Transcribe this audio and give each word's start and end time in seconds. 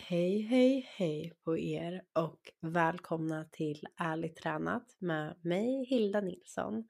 Hej, 0.00 0.40
hej, 0.40 0.88
hej 0.96 1.32
på 1.44 1.58
er 1.58 2.02
och 2.12 2.52
välkomna 2.60 3.44
till 3.52 3.86
Ärligt 3.96 4.36
tränat 4.36 4.96
med 4.98 5.36
mig 5.42 5.84
Hilda 5.84 6.20
Nilsson. 6.20 6.88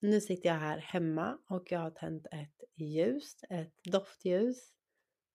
Nu 0.00 0.20
sitter 0.20 0.48
jag 0.48 0.56
här 0.56 0.78
hemma 0.78 1.38
och 1.48 1.72
jag 1.72 1.78
har 1.78 1.90
tänt 1.90 2.26
ett 2.26 2.64
ljus, 2.76 3.44
ett 3.50 3.74
doftljus. 3.84 4.56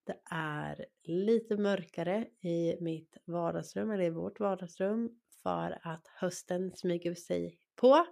Det 0.05 0.17
är 0.31 0.85
lite 1.03 1.57
mörkare 1.57 2.27
i 2.41 2.77
mitt 2.81 3.17
vardagsrum, 3.25 3.91
eller 3.91 4.03
i 4.03 4.09
vårt 4.09 4.39
vardagsrum, 4.39 5.09
för 5.43 5.79
att 5.81 6.07
hösten 6.07 6.71
smyger 6.75 7.15
sig 7.15 7.57
på. 7.75 8.05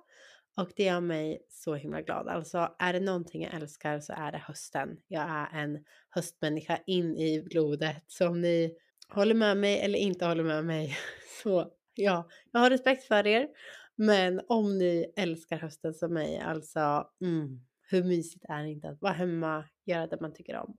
Och 0.57 0.71
det 0.75 0.83
gör 0.83 1.01
mig 1.01 1.45
så 1.49 1.75
himla 1.75 2.01
glad. 2.01 2.27
Alltså 2.27 2.75
är 2.79 2.93
det 2.93 2.99
någonting 2.99 3.43
jag 3.43 3.53
älskar 3.53 3.99
så 3.99 4.13
är 4.13 4.31
det 4.31 4.37
hösten. 4.37 4.97
Jag 5.07 5.29
är 5.29 5.47
en 5.53 5.85
höstmänniska 6.09 6.79
in 6.85 7.17
i 7.17 7.41
blodet. 7.41 8.03
Så 8.07 8.27
om 8.27 8.41
ni 8.41 8.77
håller 9.09 9.35
med 9.35 9.57
mig 9.57 9.79
eller 9.79 9.99
inte 9.99 10.25
håller 10.25 10.43
med 10.43 10.65
mig. 10.65 10.97
Så 11.43 11.71
ja, 11.95 12.29
jag 12.51 12.59
har 12.59 12.69
respekt 12.69 13.03
för 13.03 13.27
er. 13.27 13.47
Men 13.95 14.41
om 14.47 14.77
ni 14.77 15.13
älskar 15.15 15.57
hösten 15.57 15.93
som 15.93 16.13
mig, 16.13 16.39
alltså 16.39 17.07
mm, 17.21 17.59
hur 17.89 18.03
mysigt 18.03 18.45
är 18.49 18.63
det 18.63 18.69
inte 18.69 18.89
att 18.89 19.01
vara 19.01 19.13
hemma, 19.13 19.65
göra 19.85 20.07
det 20.07 20.21
man 20.21 20.33
tycker 20.33 20.55
om. 20.55 20.77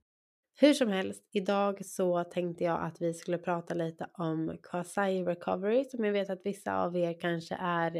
Hur 0.60 0.74
som 0.74 0.88
helst, 0.88 1.28
idag 1.32 1.84
så 1.84 2.24
tänkte 2.24 2.64
jag 2.64 2.82
att 2.82 3.02
vi 3.02 3.14
skulle 3.14 3.38
prata 3.38 3.74
lite 3.74 4.06
om 4.12 4.58
Kwasai 4.62 5.24
recovery 5.24 5.84
som 5.84 6.04
jag 6.04 6.12
vet 6.12 6.30
att 6.30 6.40
vissa 6.44 6.76
av 6.76 6.96
er 6.96 7.20
kanske 7.20 7.54
är 7.60 7.96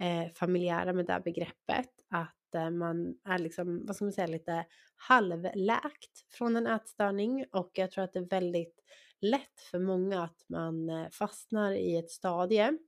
eh, 0.00 0.32
familjära 0.34 0.92
med 0.92 1.06
det 1.06 1.12
här 1.12 1.20
begreppet. 1.20 1.90
Att 2.10 2.54
eh, 2.54 2.70
man 2.70 3.14
är 3.24 3.38
liksom, 3.38 3.86
vad 3.86 3.96
ska 3.96 4.04
man 4.04 4.12
säga, 4.12 4.26
lite 4.26 4.64
halvläkt 4.96 6.34
från 6.38 6.56
en 6.56 6.66
ätstörning 6.66 7.44
och 7.52 7.70
jag 7.72 7.90
tror 7.90 8.04
att 8.04 8.12
det 8.12 8.18
är 8.18 8.30
väldigt 8.30 8.80
lätt 9.20 9.60
för 9.70 9.78
många 9.78 10.22
att 10.22 10.44
man 10.48 10.90
eh, 10.90 11.08
fastnar 11.10 11.72
i 11.72 11.96
ett 11.96 12.10
stadie. 12.10 12.78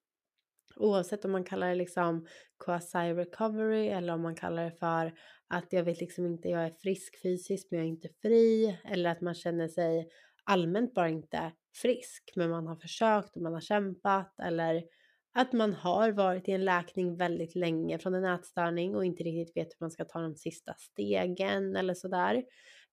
Oavsett 0.77 1.25
om 1.25 1.33
man 1.33 1.45
kallar 1.45 1.69
det 1.69 1.75
liksom 1.75 2.27
quasi 2.65 2.98
recovery 2.98 3.89
eller 3.89 4.12
om 4.12 4.23
man 4.23 4.34
kallar 4.34 4.65
det 4.65 4.73
för 4.73 5.15
att 5.49 5.73
jag 5.73 5.84
vet 5.84 6.01
liksom 6.01 6.27
inte, 6.27 6.49
jag 6.49 6.65
är 6.65 6.71
frisk 6.71 7.23
fysiskt 7.23 7.71
men 7.71 7.79
jag 7.79 7.87
är 7.87 7.91
inte 7.91 8.09
fri. 8.23 8.79
Eller 8.84 9.11
att 9.11 9.21
man 9.21 9.34
känner 9.34 9.69
sig 9.69 10.09
allmänt 10.45 10.95
bara 10.95 11.09
inte 11.09 11.53
frisk 11.83 12.33
men 12.37 12.51
man 12.51 12.67
har 12.67 12.77
försökt 12.77 13.37
och 13.37 13.43
man 13.43 13.55
har 13.55 13.61
kämpat. 13.61 14.41
Eller 14.41 14.84
att 15.33 15.53
man 15.53 15.75
har 15.75 16.12
varit 16.12 16.49
i 16.49 16.53
en 16.53 16.65
läkning 16.65 17.17
väldigt 17.17 17.55
länge 17.55 17.99
från 17.99 18.15
en 18.15 18.25
ätstörning 18.25 18.97
och 18.97 19.05
inte 19.05 19.23
riktigt 19.23 19.56
vet 19.56 19.67
hur 19.67 19.84
man 19.84 19.91
ska 19.91 20.05
ta 20.05 20.21
de 20.21 20.37
sista 20.37 20.75
stegen 20.79 21.77
eller 21.77 21.95
sådär. 21.95 22.45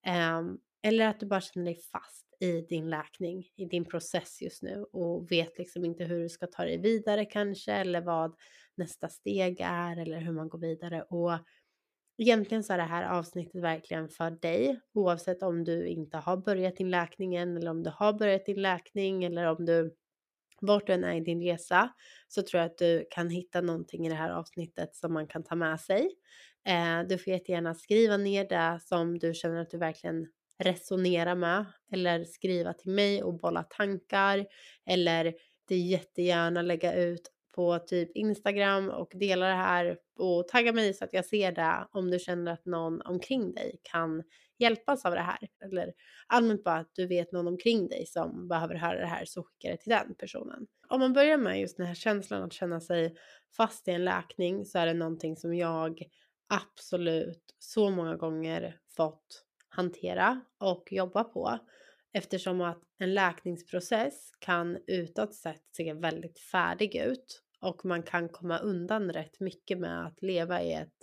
Ehm, 0.06 0.58
eller 0.84 1.08
att 1.08 1.20
du 1.20 1.26
bara 1.26 1.42
känner 1.42 1.66
dig 1.66 1.80
fast 1.92 2.25
i 2.40 2.62
din 2.62 2.90
läkning, 2.90 3.48
i 3.56 3.66
din 3.66 3.86
process 3.86 4.42
just 4.42 4.64
nu 4.64 4.86
och 4.92 5.32
vet 5.32 5.58
liksom 5.58 5.86
inte 5.86 6.04
hur 6.04 6.20
du 6.20 6.30
ska 6.30 6.48
ta 6.48 6.64
dig 6.64 6.78
vidare 6.78 7.26
kanske 7.26 7.74
eller 7.74 8.02
vad 8.02 8.36
nästa 8.76 9.10
steg 9.10 9.62
är 9.62 9.98
eller 9.98 10.20
hur 10.20 10.32
man 10.32 10.50
går 10.50 10.60
vidare. 10.60 11.02
Och 11.02 11.32
egentligen 12.18 12.64
så 12.64 12.74
är 12.74 12.78
det 12.78 12.84
här 12.84 13.18
avsnittet 13.18 13.62
verkligen 13.62 14.10
för 14.10 14.32
dig 14.32 14.80
oavsett 14.94 15.44
om 15.44 15.64
du 15.64 15.88
inte 15.88 16.18
har 16.18 16.38
börjat 16.38 16.76
din 16.78 16.90
läkning 16.90 17.36
än 17.36 17.58
eller 17.58 17.72
om 17.72 17.84
du 17.84 17.90
har 17.90 18.14
börjat 18.14 18.46
din 18.46 18.62
läkning 18.62 19.24
eller 19.24 19.46
om 19.46 19.66
du 19.66 19.96
vart 20.62 20.88
du 20.88 20.94
än 20.94 21.04
är 21.04 21.16
i 21.16 21.20
din 21.20 21.42
resa 21.42 21.90
så 22.28 22.42
tror 22.42 22.62
jag 22.62 22.72
att 22.72 22.78
du 22.78 23.08
kan 23.12 23.30
hitta 23.30 23.62
någonting 23.62 24.06
i 24.06 24.10
det 24.10 24.16
här 24.16 24.30
avsnittet 24.30 24.96
som 24.96 25.14
man 25.14 25.28
kan 25.28 25.44
ta 25.44 25.56
med 25.56 25.80
sig. 25.80 26.10
Eh, 26.68 27.08
du 27.10 27.18
får 27.18 27.34
jättegärna 27.34 27.76
skriva 27.76 28.18
ner 28.18 28.50
det 28.50 28.80
som 28.84 29.20
du 29.20 29.34
känner 29.34 29.62
att 29.62 29.70
du 29.70 29.78
verkligen 29.78 30.28
resonera 30.64 31.36
med 31.36 31.66
eller 31.92 32.24
skriva 32.24 32.74
till 32.74 32.92
mig 32.92 33.24
och 33.24 33.34
bolla 33.34 33.64
tankar 33.64 34.46
eller 34.86 35.34
det 35.68 35.78
jättegärna 35.78 36.62
lägga 36.62 36.94
ut 36.94 37.32
på 37.56 37.80
typ 37.80 38.12
Instagram 38.16 38.90
och 38.90 39.12
dela 39.16 39.48
det 39.48 39.56
här 39.56 39.98
och 40.20 40.48
tagga 40.48 40.74
mig 40.74 40.94
så 40.94 41.04
att 41.04 41.14
jag 41.14 41.26
ser 41.26 41.52
det 41.52 41.88
om 41.92 42.12
du 42.12 42.20
känner 42.20 42.52
att 42.52 42.66
någon 42.66 43.02
omkring 43.02 43.54
dig 43.54 43.80
kan 43.84 44.24
hjälpas 44.58 45.06
av 45.06 45.12
det 45.12 45.22
här. 45.22 45.38
Eller 45.66 45.94
allmänt 46.28 46.64
bara 46.64 46.80
att 46.80 46.92
du 46.96 47.08
vet 47.08 47.32
någon 47.32 47.48
omkring 47.48 47.88
dig 47.88 48.06
som 48.06 48.48
behöver 48.48 48.76
höra 48.76 49.00
det 49.00 49.08
här 49.08 49.26
så 49.26 49.44
skicka 49.44 49.72
det 49.72 49.78
till 49.78 49.90
den 49.90 50.16
personen. 50.16 50.68
Om 50.88 51.00
man 51.00 51.14
börjar 51.14 51.38
med 51.38 51.60
just 51.60 51.78
den 51.78 51.86
här 51.86 51.96
känslan 51.96 52.44
att 52.44 52.54
känna 52.54 52.82
sig 52.82 53.16
fast 53.58 53.88
i 53.88 53.92
en 53.92 54.06
läkning 54.06 54.66
så 54.66 54.80
är 54.80 54.86
det 54.86 54.94
någonting 54.94 55.36
som 55.36 55.56
jag 55.56 56.02
absolut 56.50 57.56
så 57.60 57.90
många 57.90 58.16
gånger 58.16 58.80
fått 58.98 59.46
hantera 59.76 60.42
och 60.58 60.92
jobba 60.92 61.24
på. 61.24 61.60
Eftersom 62.14 62.62
att 62.62 62.82
en 63.00 63.14
läkningsprocess 63.14 64.32
kan 64.40 64.78
utåt 64.88 65.36
sett 65.36 65.64
se 65.78 65.94
väldigt 65.94 66.40
färdig 66.40 66.96
ut 66.96 67.42
och 67.62 67.86
man 67.86 68.04
kan 68.04 68.30
komma 68.30 68.58
undan 68.58 69.14
rätt 69.14 69.40
mycket 69.40 69.80
med 69.80 70.06
att 70.06 70.22
leva 70.22 70.62
i, 70.62 70.74
ett, 70.74 70.94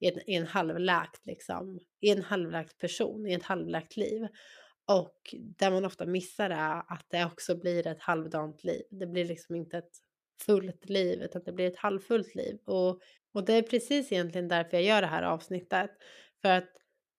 i, 0.00 0.08
en, 0.08 0.30
i 0.30 0.34
en 0.34 0.46
halvläkt 0.46 1.26
liksom, 1.26 1.80
i 2.00 2.10
en 2.10 2.22
halvläkt 2.22 2.78
person, 2.78 3.26
i 3.26 3.32
ett 3.32 3.42
halvläkt 3.42 3.96
liv. 3.96 4.26
Och 4.86 5.34
där 5.34 5.70
man 5.70 5.84
ofta 5.84 6.06
missar 6.06 6.50
är 6.50 6.82
att 6.88 7.06
det 7.08 7.24
också 7.24 7.56
blir 7.56 7.86
ett 7.86 8.00
halvdant 8.00 8.64
liv. 8.64 8.82
Det 8.90 9.06
blir 9.06 9.24
liksom 9.24 9.54
inte 9.54 9.78
ett 9.78 9.92
fullt 10.46 10.88
liv 10.88 11.22
utan 11.22 11.42
det 11.44 11.52
blir 11.52 11.66
ett 11.66 11.76
halvfullt 11.78 12.34
liv. 12.34 12.58
Och, 12.64 13.00
och 13.32 13.44
det 13.44 13.52
är 13.52 13.62
precis 13.62 14.12
egentligen 14.12 14.48
därför 14.48 14.76
jag 14.76 14.84
gör 14.84 15.00
det 15.00 15.06
här 15.06 15.22
avsnittet. 15.22 15.90
För 16.42 16.48
att 16.48 16.70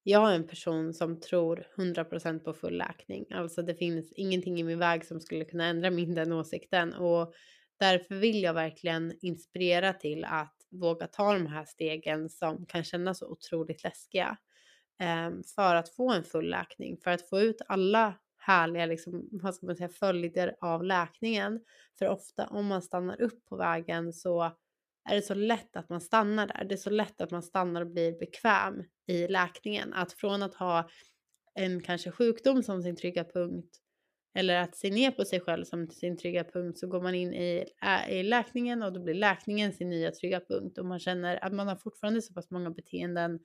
jag 0.10 0.32
är 0.32 0.36
en 0.36 0.48
person 0.48 0.94
som 0.94 1.20
tror 1.20 1.64
100% 1.78 2.40
på 2.40 2.54
full 2.54 2.78
läkning. 2.78 3.26
Alltså 3.32 3.62
det 3.62 3.76
finns 3.76 4.12
ingenting 4.12 4.60
i 4.60 4.64
min 4.64 4.80
väg 4.80 5.06
som 5.06 5.20
skulle 5.22 5.46
kunna 5.46 5.66
ändra 5.66 5.90
min 5.90 6.16
den 6.16 6.32
åsikten. 6.32 6.94
Och 6.94 7.34
därför 7.80 8.16
vill 8.16 8.44
jag 8.44 8.54
verkligen 8.54 9.14
inspirera 9.22 9.94
till 9.94 10.26
att 10.26 10.56
våga 10.72 11.08
ta 11.08 11.34
de 11.34 11.48
här 11.48 11.66
stegen 11.66 12.30
som 12.30 12.66
kan 12.66 12.84
kännas 12.84 13.20
så 13.20 13.28
otroligt 13.28 13.84
läskiga. 13.84 14.38
Ehm, 15.00 15.44
för 15.56 15.76
att 15.76 15.90
få 15.90 16.12
en 16.12 16.24
full 16.24 16.50
läkning, 16.50 16.98
för 16.98 17.12
att 17.12 17.30
få 17.30 17.40
ut 17.40 17.62
alla 17.68 18.14
härliga 18.38 18.86
liksom, 18.86 19.30
vad 19.32 19.56
ska 19.56 19.66
man 19.66 19.76
säga, 19.76 19.90
följder 19.90 20.56
av 20.62 20.84
läkningen. 20.84 21.60
För 22.00 22.08
ofta 22.08 22.48
om 22.48 22.66
man 22.66 22.82
stannar 22.82 23.22
upp 23.22 23.46
på 23.46 23.56
vägen 23.56 24.14
så 24.14 24.52
är 25.08 25.16
det 25.16 25.22
så 25.22 25.34
lätt 25.34 25.76
att 25.76 25.90
man 25.90 26.02
stannar 26.02 26.48
där. 26.48 26.64
Det 26.64 26.76
är 26.76 26.78
så 26.78 26.90
lätt 26.90 27.22
att 27.22 27.32
man 27.32 27.44
stannar 27.44 27.82
och 27.82 27.92
blir 27.92 28.20
bekväm 28.20 28.84
i 29.08 29.28
läkningen. 29.28 29.94
Att 29.94 30.14
från 30.14 30.44
att 30.44 30.56
ha 30.56 30.90
en 31.56 31.82
kanske 31.82 32.12
sjukdom 32.12 32.64
som 32.64 32.84
sin 32.84 32.96
trygga 32.96 33.24
punkt 33.24 33.78
eller 34.38 34.56
att 34.56 34.76
se 34.76 34.90
ner 34.90 35.12
på 35.12 35.26
sig 35.26 35.40
själv 35.40 35.64
som 35.64 35.90
sin 35.90 36.18
trygga 36.18 36.44
punkt 36.44 36.80
så 36.80 36.88
går 36.88 37.02
man 37.02 37.16
in 37.16 37.34
i, 37.34 37.66
i 38.10 38.24
läkningen 38.24 38.84
och 38.84 38.94
då 38.94 39.04
blir 39.04 39.14
läkningen 39.14 39.74
sin 39.74 39.90
nya 39.90 40.12
trygga 40.12 40.40
punkt 40.40 40.78
och 40.78 40.86
man 40.86 41.00
känner 41.00 41.44
att 41.46 41.54
man 41.54 41.68
har 41.68 41.76
fortfarande 41.76 42.22
så 42.22 42.34
pass 42.34 42.50
många 42.50 42.70
beteenden 42.70 43.40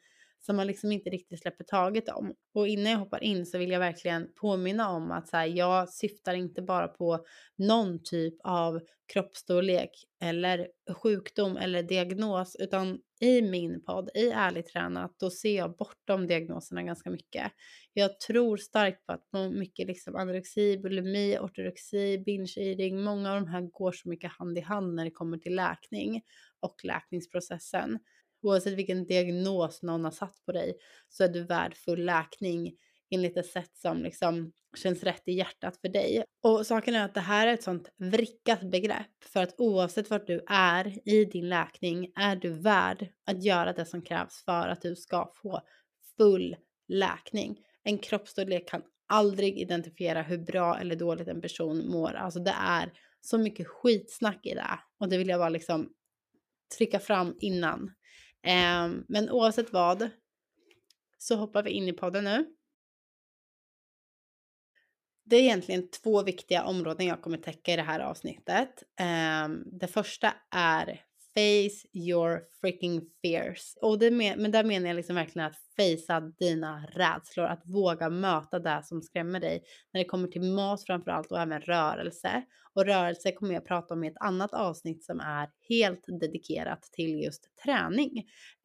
som 0.47 0.57
man 0.57 0.67
liksom 0.67 0.93
inte 0.93 1.11
riktigt 1.11 1.41
släpper 1.41 1.65
taget 1.65 2.09
om. 2.09 2.35
Och 2.55 2.69
innan 2.69 2.93
jag 2.93 2.99
hoppar 2.99 3.23
in 3.23 3.47
så 3.47 3.59
vill 3.59 3.71
jag 3.71 3.81
verkligen 3.81 4.29
påminna 4.41 4.91
om 4.91 5.11
att 5.11 5.29
så 5.29 5.37
här, 5.37 5.47
jag 5.47 5.89
syftar 5.89 6.35
inte 6.35 6.63
bara 6.63 6.89
på 6.89 7.25
någon 7.57 8.03
typ 8.03 8.35
av 8.45 8.81
kroppsstorlek 9.13 9.91
eller 10.23 10.69
sjukdom 11.03 11.57
eller 11.57 11.83
diagnos 11.83 12.57
utan 12.59 12.99
i 13.21 13.43
min 13.43 13.83
podd, 13.85 14.11
i 14.15 14.31
Ärligt 14.31 14.67
tränat, 14.67 15.19
då 15.19 15.31
ser 15.31 15.57
jag 15.57 15.77
bortom 15.77 16.27
diagnoserna 16.27 16.83
ganska 16.83 17.11
mycket. 17.11 17.53
Jag 17.93 18.21
tror 18.21 18.57
starkt 18.57 19.07
på 19.07 19.13
att 19.13 19.53
mycket 19.53 19.87
liksom 19.87 20.17
anorexi, 20.17 20.79
bulimi, 20.79 21.39
ortorexi, 21.39 22.19
binge 22.19 22.55
eating, 22.57 23.03
många 23.03 23.33
av 23.33 23.41
de 23.41 23.49
här 23.49 23.61
går 23.61 23.93
så 23.93 24.09
mycket 24.09 24.33
hand 24.33 24.59
i 24.59 24.61
hand 24.61 24.95
när 24.95 25.05
det 25.05 25.11
kommer 25.11 25.39
till 25.39 25.55
läkning 25.55 26.23
och 26.61 26.85
läkningsprocessen. 26.85 27.99
Oavsett 28.43 28.79
vilken 28.79 29.07
diagnos 29.07 29.83
någon 29.83 30.05
har 30.05 30.11
satt 30.11 30.45
på 30.47 30.53
dig 30.53 30.75
så 31.09 31.25
är 31.25 31.29
du 31.29 31.45
värd 31.45 31.75
full 31.75 32.05
läkning 32.05 32.73
enligt 33.11 33.37
ett 33.37 33.47
sätt 33.47 33.71
som 33.77 34.03
liksom 34.03 34.53
känns 34.77 35.03
rätt 35.03 35.23
i 35.27 35.33
hjärtat 35.33 35.77
för 35.77 35.89
dig. 35.89 36.25
Och 36.43 36.67
saken 36.67 36.95
är 36.95 37.05
att 37.05 37.15
det 37.15 37.21
här 37.21 37.47
är 37.47 37.55
ett 37.55 37.63
sånt 37.63 37.93
vrickat 37.97 38.71
begrepp 38.71 39.25
för 39.25 39.43
att 39.43 39.55
oavsett 39.61 40.11
vart 40.11 40.27
du 40.27 40.45
är 40.49 41.09
i 41.09 41.25
din 41.25 41.49
läkning 41.49 42.13
är 42.17 42.37
du 42.37 42.49
värd 42.49 43.09
att 43.27 43.45
göra 43.45 43.73
det 43.73 43.87
som 43.87 44.03
krävs 44.03 44.45
för 44.45 44.69
att 44.69 44.83
du 44.83 44.97
ska 44.97 45.33
få 45.43 45.61
full 46.17 46.57
läkning. 46.89 47.59
En 47.85 47.99
kroppsstorlek 47.99 48.69
kan 48.69 48.83
aldrig 49.07 49.59
identifiera 49.59 50.23
hur 50.23 50.39
bra 50.39 50.79
eller 50.79 50.97
dåligt 50.97 51.29
en 51.29 51.41
person 51.41 51.89
mår. 51.89 52.15
Alltså 52.15 52.41
det 52.41 52.55
är 52.59 52.93
så 53.21 53.39
mycket 53.39 53.67
skitsnack 53.67 54.47
i 54.47 54.55
det 54.55 54.79
och 55.01 55.09
det 55.09 55.19
vill 55.19 55.29
jag 55.29 55.41
bara 55.41 55.49
liksom 55.49 55.93
trycka 56.79 56.99
fram 56.99 57.37
innan. 57.41 57.91
Eh, 58.43 58.89
men 59.09 59.31
oavsett 59.31 59.73
vad 59.73 60.11
så 61.19 61.37
hoppar 61.37 61.63
vi 61.63 61.71
in 61.71 61.89
i 61.89 61.93
podden 61.93 62.25
nu. 62.25 62.47
Det 65.25 65.37
är 65.37 65.41
egentligen 65.41 65.91
två 65.91 66.23
viktiga 66.23 66.65
områden 66.65 67.07
jag 67.07 67.23
kommer 67.23 67.39
täcka 67.39 67.73
i 67.73 67.77
det 67.77 67.83
här 67.83 68.01
avsnittet. 68.01 68.83
Eh, 69.01 69.49
det 69.67 69.87
första 69.87 70.35
är 70.51 71.05
face 71.35 71.89
your 71.93 72.41
freaking 72.61 73.01
fears. 73.23 73.77
Och 73.83 73.99
det 73.99 74.11
men, 74.11 74.43
men 74.43 74.51
där 74.51 74.65
menar 74.65 74.87
jag 74.87 74.97
liksom 74.97 75.17
verkligen 75.17 75.47
att 75.47 75.57
facea 75.77 76.21
dina 76.21 76.87
rädslor, 76.87 77.47
att 77.47 77.63
våga 77.65 78.11
möta 78.11 78.59
det 78.59 78.83
som 78.85 79.03
skrämmer 79.03 79.41
dig 79.41 79.63
när 79.93 80.01
det 80.01 80.05
kommer 80.05 80.29
till 80.29 80.43
mat 80.43 80.87
framförallt 80.87 81.33
och 81.33 81.41
även 81.41 81.61
rörelse. 81.61 82.43
Och 82.75 82.85
rörelse 82.85 83.33
kommer 83.33 83.55
jag 83.55 83.67
prata 83.67 83.95
om 83.95 84.05
i 84.05 84.09
ett 84.09 84.21
annat 84.21 84.55
avsnitt 84.55 85.05
som 85.05 85.21
är 85.21 85.49
helt 85.69 86.05
dedikerat 86.21 86.83
till 86.83 87.23
just 87.23 87.57
träning. 87.65 88.19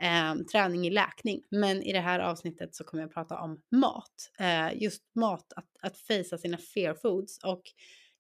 Eh, 0.04 0.36
träning 0.52 0.88
i 0.88 0.90
läkning. 0.90 1.42
Men 1.52 1.84
i 1.84 1.94
det 1.94 2.00
här 2.00 2.19
avsnittet 2.19 2.75
så 2.75 2.84
kommer 2.84 3.04
jag 3.04 3.14
prata 3.14 3.40
om 3.40 3.62
mat. 3.72 4.31
Eh, 4.40 4.81
just 4.84 5.02
mat, 5.16 5.54
att, 5.56 5.69
att 5.81 5.98
facea 5.98 6.38
sina 6.38 6.58
fear 6.58 6.94
foods 6.94 7.40
och 7.44 7.62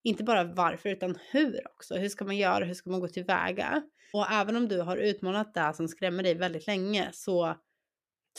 inte 0.03 0.23
bara 0.23 0.43
varför 0.43 0.89
utan 0.89 1.17
hur 1.31 1.61
också. 1.75 1.95
Hur 1.95 2.09
ska 2.09 2.25
man 2.25 2.37
göra? 2.37 2.65
Hur 2.65 2.73
ska 2.73 2.89
man 2.89 2.99
gå 2.99 3.07
tillväga? 3.07 3.83
Och 4.13 4.31
även 4.31 4.55
om 4.55 4.67
du 4.67 4.81
har 4.81 4.97
utmanat 4.97 5.53
det 5.53 5.73
som 5.73 5.87
skrämmer 5.87 6.23
dig 6.23 6.35
väldigt 6.35 6.67
länge 6.67 7.09
så 7.13 7.55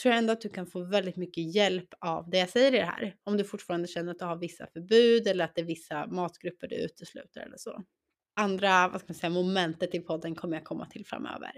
tror 0.01 0.13
jag 0.13 0.17
ändå 0.17 0.33
att 0.33 0.41
du 0.41 0.49
kan 0.49 0.67
få 0.67 0.83
väldigt 0.83 1.15
mycket 1.15 1.55
hjälp 1.55 1.93
av 1.99 2.29
det 2.29 2.37
jag 2.37 2.49
säger 2.49 2.73
i 2.73 2.77
det 2.77 2.85
här. 2.85 3.15
Om 3.23 3.37
du 3.37 3.43
fortfarande 3.43 3.87
känner 3.87 4.11
att 4.11 4.19
du 4.19 4.25
har 4.25 4.35
vissa 4.35 4.67
förbud 4.73 5.27
eller 5.27 5.45
att 5.45 5.55
det 5.55 5.61
är 5.61 5.65
vissa 5.65 6.07
matgrupper 6.07 6.67
du 6.67 6.75
utesluter 6.75 7.41
eller 7.41 7.57
så. 7.57 7.83
Andra, 8.35 8.87
vad 8.87 9.01
ska 9.01 9.07
man 9.09 9.15
säga, 9.15 9.29
momentet 9.29 9.95
i 9.95 9.99
podden 9.99 10.35
kommer 10.35 10.57
jag 10.57 10.65
komma 10.65 10.85
till 10.85 11.05
framöver. 11.05 11.51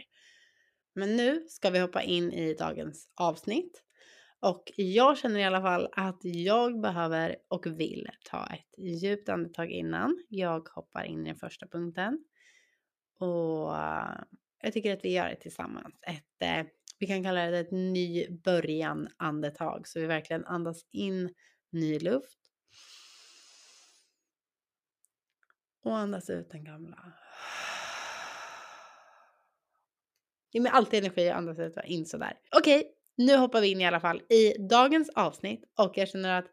Men 0.96 1.16
nu 1.16 1.46
ska 1.48 1.70
vi 1.70 1.80
hoppa 1.80 2.02
in 2.02 2.32
i 2.34 2.54
dagens 2.54 3.10
avsnitt. 3.16 3.84
Och 4.40 4.64
jag 4.76 5.18
känner 5.18 5.40
i 5.40 5.44
alla 5.44 5.62
fall 5.62 5.88
att 5.92 6.20
jag 6.22 6.82
behöver 6.82 7.36
och 7.48 7.66
vill 7.68 8.08
ta 8.30 8.46
ett 8.46 9.02
djupt 9.04 9.30
andetag 9.30 9.72
innan 9.72 10.18
jag 10.30 10.68
hoppar 10.70 11.04
in 11.04 11.22
i 11.22 11.30
den 11.30 11.36
första 11.36 11.68
punkten. 11.68 12.24
Och 13.22 13.78
eh, 13.78 14.24
jag 14.62 14.74
tycker 14.74 14.94
att 14.94 15.06
vi 15.06 15.14
gör 15.14 15.30
det 15.30 15.36
tillsammans. 15.36 15.96
Ett, 16.02 16.42
eh, 16.42 16.66
vi 17.00 17.08
kan 17.08 17.24
kalla 17.24 17.46
det 17.46 17.60
ett 17.60 17.72
ny 17.72 18.28
början 18.30 19.10
andetag. 19.18 19.88
Så 19.88 20.00
vi 20.00 20.06
verkligen 20.06 20.46
andas 20.46 20.86
in 20.92 21.34
ny 21.72 22.00
luft. 22.00 22.40
Och 25.84 25.98
andas 25.98 26.30
ut 26.30 26.52
den 26.52 26.64
gamla. 26.64 27.14
Ge 30.52 30.62
mig 30.62 30.72
alltid 30.72 31.00
energi 31.00 31.30
att 31.30 31.38
andas 31.38 31.60
ut 31.60 31.78
och 31.78 31.86
in 31.86 32.06
sådär. 32.06 32.40
Okej, 32.58 32.80
okay, 32.80 32.92
nu 33.18 33.38
hoppar 33.38 33.62
vi 33.62 33.72
in 33.72 33.82
i 33.82 33.86
alla 33.86 34.00
fall 34.00 34.22
i 34.30 34.54
dagens 34.70 35.10
avsnitt 35.10 35.64
och 35.78 35.98
jag 35.98 36.10
känner 36.10 36.40
att 36.40 36.48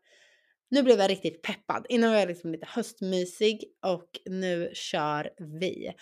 nu 0.70 0.82
blev 0.82 0.98
jag 0.98 1.10
riktigt 1.10 1.42
peppad. 1.42 1.86
Innan 1.88 2.10
var 2.10 2.18
jag 2.18 2.28
liksom 2.28 2.52
lite 2.52 2.66
höstmysig 2.70 3.64
och 3.82 4.10
nu 4.26 4.70
kör 4.74 5.30
vi. 5.60 5.92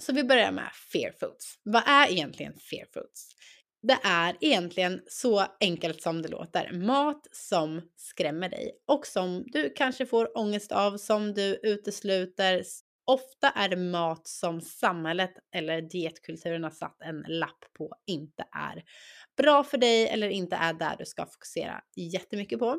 Så 0.00 0.12
vi 0.12 0.24
börjar 0.24 0.52
med 0.52 0.70
fear 0.92 1.12
foods. 1.20 1.54
Vad 1.62 1.82
är 1.86 2.12
egentligen 2.12 2.52
fear 2.52 2.86
foods? 2.94 3.28
Det 3.82 3.98
är 4.02 4.36
egentligen 4.40 5.00
så 5.06 5.46
enkelt 5.60 6.02
som 6.02 6.22
det 6.22 6.28
låter. 6.28 6.72
Mat 6.72 7.26
som 7.32 7.82
skrämmer 7.96 8.48
dig 8.48 8.72
och 8.86 9.06
som 9.06 9.44
du 9.46 9.72
kanske 9.76 10.06
får 10.06 10.38
ångest 10.38 10.72
av, 10.72 10.96
som 10.96 11.34
du 11.34 11.60
utesluter. 11.62 12.62
Ofta 13.04 13.50
är 13.50 13.68
det 13.68 13.76
mat 13.76 14.28
som 14.28 14.60
samhället 14.60 15.32
eller 15.54 15.82
dietkulturen 15.82 16.64
har 16.64 16.70
satt 16.70 17.02
en 17.02 17.24
lapp 17.28 17.64
på 17.78 17.94
inte 18.06 18.44
är 18.52 18.84
bra 19.36 19.64
för 19.64 19.78
dig 19.78 20.08
eller 20.08 20.28
inte 20.28 20.56
är 20.56 20.72
där 20.72 20.96
du 20.98 21.04
ska 21.04 21.26
fokusera 21.26 21.80
jättemycket 21.96 22.58
på. 22.58 22.76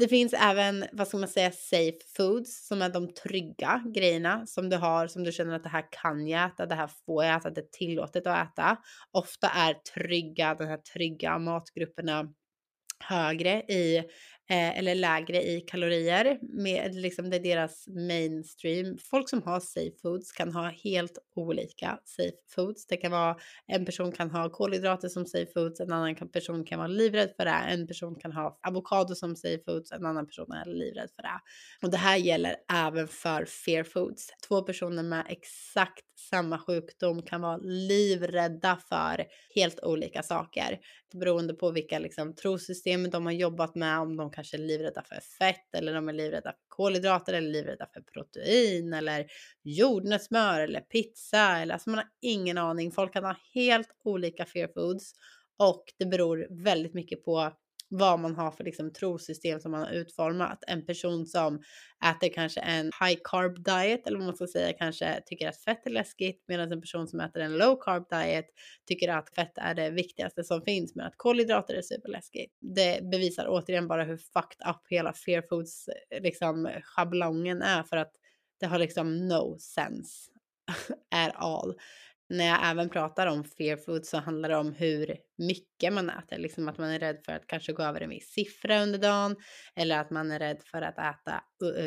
Det 0.00 0.08
finns 0.08 0.32
även, 0.32 0.84
vad 0.92 1.08
ska 1.08 1.18
man 1.18 1.28
säga, 1.28 1.52
safe 1.52 1.98
foods 2.16 2.66
som 2.66 2.82
är 2.82 2.88
de 2.88 3.14
trygga 3.14 3.82
grejerna 3.94 4.46
som 4.46 4.68
du 4.68 4.76
har 4.76 5.06
som 5.06 5.24
du 5.24 5.32
känner 5.32 5.56
att 5.56 5.62
det 5.62 5.68
här 5.68 5.84
kan 6.02 6.28
jag 6.28 6.46
äta, 6.46 6.66
det 6.66 6.74
här 6.74 6.90
får 7.06 7.24
jag 7.24 7.36
äta, 7.36 7.50
det 7.50 7.60
är 7.60 7.68
tillåtet 7.72 8.26
att 8.26 8.48
äta. 8.48 8.76
Ofta 9.12 9.48
är 9.48 9.74
trygga, 9.94 10.54
de 10.54 10.64
här 10.64 10.76
trygga 10.76 11.38
matgrupperna 11.38 12.32
högre 13.04 13.62
i 13.62 14.02
eh, 14.50 14.78
eller 14.78 14.94
lägre 14.94 15.42
i 15.42 15.60
kalorier. 15.60 16.38
Med, 16.42 16.94
liksom 16.94 17.30
det 17.30 17.36
är 17.36 17.40
deras 17.40 17.88
mainstream. 17.88 18.98
Folk 18.98 19.28
som 19.28 19.42
har 19.42 19.60
safe 19.60 19.96
foods 20.02 20.32
kan 20.32 20.52
ha 20.52 20.68
helt 20.68 21.18
olika 21.36 21.98
safe 22.04 22.36
foods. 22.54 22.86
Det 22.86 22.96
kan 22.96 23.10
vara 23.10 23.36
en 23.66 23.84
person 23.84 24.12
kan 24.12 24.30
ha 24.30 24.50
kolhydrater 24.50 25.08
som 25.08 25.26
safe 25.26 25.52
foods, 25.52 25.80
en 25.80 25.92
annan 25.92 26.14
person 26.32 26.64
kan 26.64 26.78
vara 26.78 26.88
livrädd 26.88 27.32
för 27.36 27.44
det, 27.44 27.50
en 27.50 27.86
person 27.86 28.14
kan 28.14 28.32
ha 28.32 28.58
avokado 28.68 29.14
som 29.14 29.36
safe 29.36 29.62
foods, 29.66 29.92
en 29.92 30.06
annan 30.06 30.26
person 30.26 30.52
är 30.52 30.64
livrädd 30.64 31.10
för 31.16 31.22
det. 31.22 31.40
Och 31.82 31.90
det 31.90 31.96
här 31.96 32.16
gäller 32.16 32.56
även 32.72 33.08
för 33.08 33.44
fear 33.44 33.84
foods. 33.84 34.28
Två 34.48 34.62
personer 34.62 35.02
med 35.02 35.26
exakt 35.28 36.04
samma 36.30 36.58
sjukdom 36.58 37.22
kan 37.22 37.40
vara 37.40 37.56
livrädda 37.56 38.78
för 38.88 39.26
helt 39.54 39.80
olika 39.80 40.22
saker 40.22 40.78
beroende 41.18 41.54
på 41.54 41.70
vilka 41.70 41.98
liksom, 41.98 42.34
trosystem 42.34 43.10
de 43.10 43.26
har 43.26 43.32
jobbat 43.32 43.74
med, 43.74 43.98
om 43.98 44.16
de 44.16 44.30
kanske 44.40 44.56
är 44.56 44.58
livrädda 44.58 45.02
för 45.02 45.20
fett 45.38 45.74
eller 45.74 45.94
de 45.94 46.08
är 46.08 46.12
livrädda 46.12 46.52
för 46.52 46.68
kolhydrater 46.68 47.32
eller 47.32 47.50
livrädda 47.50 47.86
för 47.94 48.00
protein 48.00 48.92
eller 48.92 49.26
jordnötssmör 49.62 50.60
eller 50.60 50.80
pizza 50.80 51.58
eller 51.58 51.74
alltså 51.74 51.90
man 51.90 51.98
har 51.98 52.08
ingen 52.20 52.58
aning. 52.58 52.92
Folk 52.92 53.12
kan 53.12 53.24
ha 53.24 53.36
helt 53.54 53.88
olika 54.04 54.46
fear 54.46 54.68
foods 54.68 55.12
och 55.58 55.84
det 55.98 56.06
beror 56.06 56.46
väldigt 56.64 56.94
mycket 56.94 57.24
på 57.24 57.52
vad 57.92 58.20
man 58.20 58.34
har 58.34 58.50
för 58.50 58.64
liksom, 58.64 58.92
trosystem 58.92 59.60
som 59.60 59.70
man 59.70 59.80
har 59.80 59.90
utformat. 59.90 60.64
En 60.66 60.86
person 60.86 61.26
som 61.26 61.62
äter 62.04 62.34
kanske 62.34 62.60
en 62.60 62.84
high 62.84 63.20
carb 63.24 63.64
diet 63.64 64.06
eller 64.06 64.18
vad 64.18 64.26
man 64.26 64.36
ska 64.36 64.46
säga 64.46 64.72
kanske 64.72 65.20
tycker 65.26 65.48
att 65.48 65.58
fett 65.58 65.86
är 65.86 65.90
läskigt 65.90 66.44
medan 66.48 66.72
en 66.72 66.80
person 66.80 67.08
som 67.08 67.20
äter 67.20 67.42
en 67.42 67.58
low 67.58 67.76
carb 67.80 68.08
diet 68.10 68.46
tycker 68.86 69.08
att 69.08 69.34
fett 69.34 69.58
är 69.58 69.74
det 69.74 69.90
viktigaste 69.90 70.44
som 70.44 70.62
finns 70.62 70.94
men 70.94 71.06
att 71.06 71.14
kolhydrater 71.16 71.74
är 71.74 71.82
superläskigt. 71.82 72.56
Det 72.60 73.10
bevisar 73.10 73.46
återigen 73.48 73.88
bara 73.88 74.04
hur 74.04 74.16
fucked 74.16 74.68
up 74.68 74.80
hela 74.88 75.12
fear 75.12 75.42
foods 75.48 75.88
liksom 76.20 76.70
schablongen 76.82 77.62
är 77.62 77.82
för 77.82 77.96
att 77.96 78.12
det 78.60 78.66
har 78.66 78.78
liksom 78.78 79.28
no 79.28 79.58
sense 79.58 80.30
at 81.10 81.32
all 81.34 81.74
när 82.30 82.46
jag 82.46 82.70
även 82.70 82.88
pratar 82.88 83.26
om 83.26 83.44
fear 83.44 83.76
food 83.76 84.06
så 84.06 84.18
handlar 84.18 84.48
det 84.48 84.56
om 84.56 84.72
hur 84.72 85.16
mycket 85.38 85.92
man 85.92 86.10
äter. 86.10 86.38
Liksom 86.38 86.68
att 86.68 86.78
man 86.78 86.90
är 86.90 86.98
rädd 86.98 87.18
för 87.24 87.32
att 87.32 87.46
kanske 87.46 87.72
gå 87.72 87.82
över 87.82 88.00
en 88.00 88.10
viss 88.10 88.32
siffra 88.32 88.82
under 88.82 88.98
dagen. 88.98 89.36
Eller 89.76 89.98
att 89.98 90.10
man 90.10 90.30
är 90.30 90.38
rädd 90.38 90.62
för 90.64 90.82
att 90.82 90.98
äta 90.98 91.44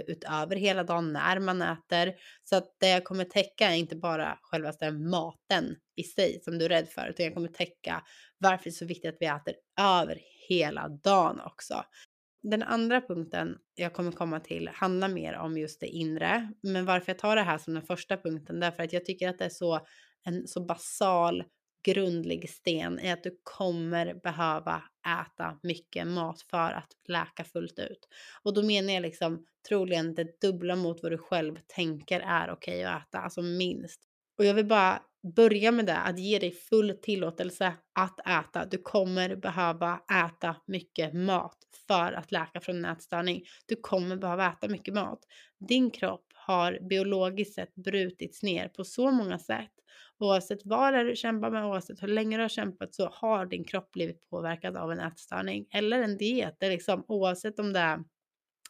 utöver 0.07 0.55
hela 0.55 0.83
dagen 0.83 1.13
när 1.13 1.39
man 1.39 1.61
äter. 1.61 2.13
Så 2.43 2.55
att 2.55 2.75
det 2.79 2.89
jag 2.89 3.03
kommer 3.03 3.23
täcka 3.25 3.71
är 3.71 3.75
inte 3.75 3.95
bara 3.95 4.37
själva 4.41 4.71
maten 4.91 5.75
i 5.95 6.03
sig 6.03 6.41
som 6.43 6.59
du 6.59 6.65
är 6.65 6.69
rädd 6.69 6.89
för. 6.89 7.07
Utan 7.09 7.25
jag 7.25 7.33
kommer 7.33 7.47
täcka 7.47 8.03
varför 8.37 8.63
det 8.63 8.69
är 8.69 8.71
så 8.71 8.85
viktigt 8.85 9.13
att 9.13 9.17
vi 9.19 9.25
äter 9.25 9.53
över 9.81 10.17
hela 10.49 10.89
dagen 10.89 11.39
också. 11.39 11.83
Den 12.43 12.63
andra 12.63 13.01
punkten 13.01 13.57
jag 13.75 13.93
kommer 13.93 14.11
komma 14.11 14.39
till 14.39 14.69
handlar 14.73 15.07
mer 15.07 15.33
om 15.33 15.57
just 15.57 15.79
det 15.79 15.87
inre. 15.87 16.53
Men 16.63 16.85
varför 16.85 17.11
jag 17.11 17.19
tar 17.19 17.35
det 17.35 17.41
här 17.41 17.57
som 17.57 17.73
den 17.73 17.83
första 17.83 18.17
punkten, 18.17 18.59
därför 18.59 18.83
att 18.83 18.93
jag 18.93 19.05
tycker 19.05 19.29
att 19.29 19.37
det 19.37 19.45
är 19.45 19.49
så 19.49 19.79
en 20.23 20.47
så 20.47 20.65
basal 20.65 21.43
grundlig 21.85 22.49
sten 22.49 22.99
i 22.99 23.11
att 23.11 23.23
du 23.23 23.39
kommer 23.43 24.13
behöva 24.13 24.83
äta 25.21 25.59
mycket 25.63 26.07
mat 26.07 26.41
för 26.41 26.71
att 26.71 26.91
läka 27.07 27.43
fullt 27.43 27.79
ut. 27.79 28.07
Och 28.43 28.53
då 28.53 28.63
menar 28.63 28.93
jag 28.93 29.01
liksom 29.01 29.45
troligen 29.69 30.15
det 30.15 30.41
dubbla 30.41 30.75
mot 30.75 31.03
vad 31.03 31.11
du 31.11 31.17
själv 31.17 31.55
tänker 31.67 32.19
är 32.19 32.51
okej 32.51 32.79
okay 32.79 32.83
att 32.83 33.07
äta, 33.07 33.19
alltså 33.19 33.41
minst. 33.41 33.99
Och 34.37 34.45
jag 34.45 34.53
vill 34.53 34.65
bara 34.65 35.01
börja 35.35 35.71
med 35.71 35.85
det, 35.85 35.97
att 35.97 36.19
ge 36.19 36.39
dig 36.39 36.51
full 36.51 36.97
tillåtelse 37.01 37.73
att 37.93 38.19
äta. 38.19 38.65
Du 38.65 38.77
kommer 38.77 39.35
behöva 39.35 39.99
äta 40.25 40.55
mycket 40.67 41.13
mat 41.13 41.57
för 41.87 42.13
att 42.13 42.31
läka 42.31 42.59
från 42.59 42.75
en 42.75 42.85
ätstörning. 42.85 43.43
Du 43.65 43.75
kommer 43.75 44.15
behöva 44.15 44.51
äta 44.51 44.67
mycket 44.67 44.93
mat. 44.93 45.19
Din 45.67 45.91
kropp 45.91 46.25
har 46.33 46.79
biologiskt 46.89 47.55
sett 47.55 47.75
brutits 47.75 48.43
ner 48.43 48.67
på 48.67 48.83
så 48.83 49.11
många 49.11 49.39
sätt 49.39 49.71
Oavsett 50.19 50.65
vad 50.65 50.93
det 50.93 50.99
är 50.99 51.05
du 51.05 51.15
kämpar 51.15 51.51
med, 51.51 51.65
oavsett 51.65 52.03
hur 52.03 52.07
länge 52.07 52.37
du 52.37 52.43
har 52.43 52.49
kämpat 52.49 52.95
så 52.95 53.09
har 53.13 53.45
din 53.45 53.63
kropp 53.63 53.91
blivit 53.91 54.29
påverkad 54.29 54.77
av 54.77 54.91
en 54.91 54.99
ätstörning 54.99 55.65
eller 55.73 56.01
en 56.01 56.17
diet. 56.17 56.55
Det 56.59 56.69
liksom, 56.69 57.05
oavsett 57.07 57.59
om 57.59 57.73
det 57.73 57.79
är 57.79 57.99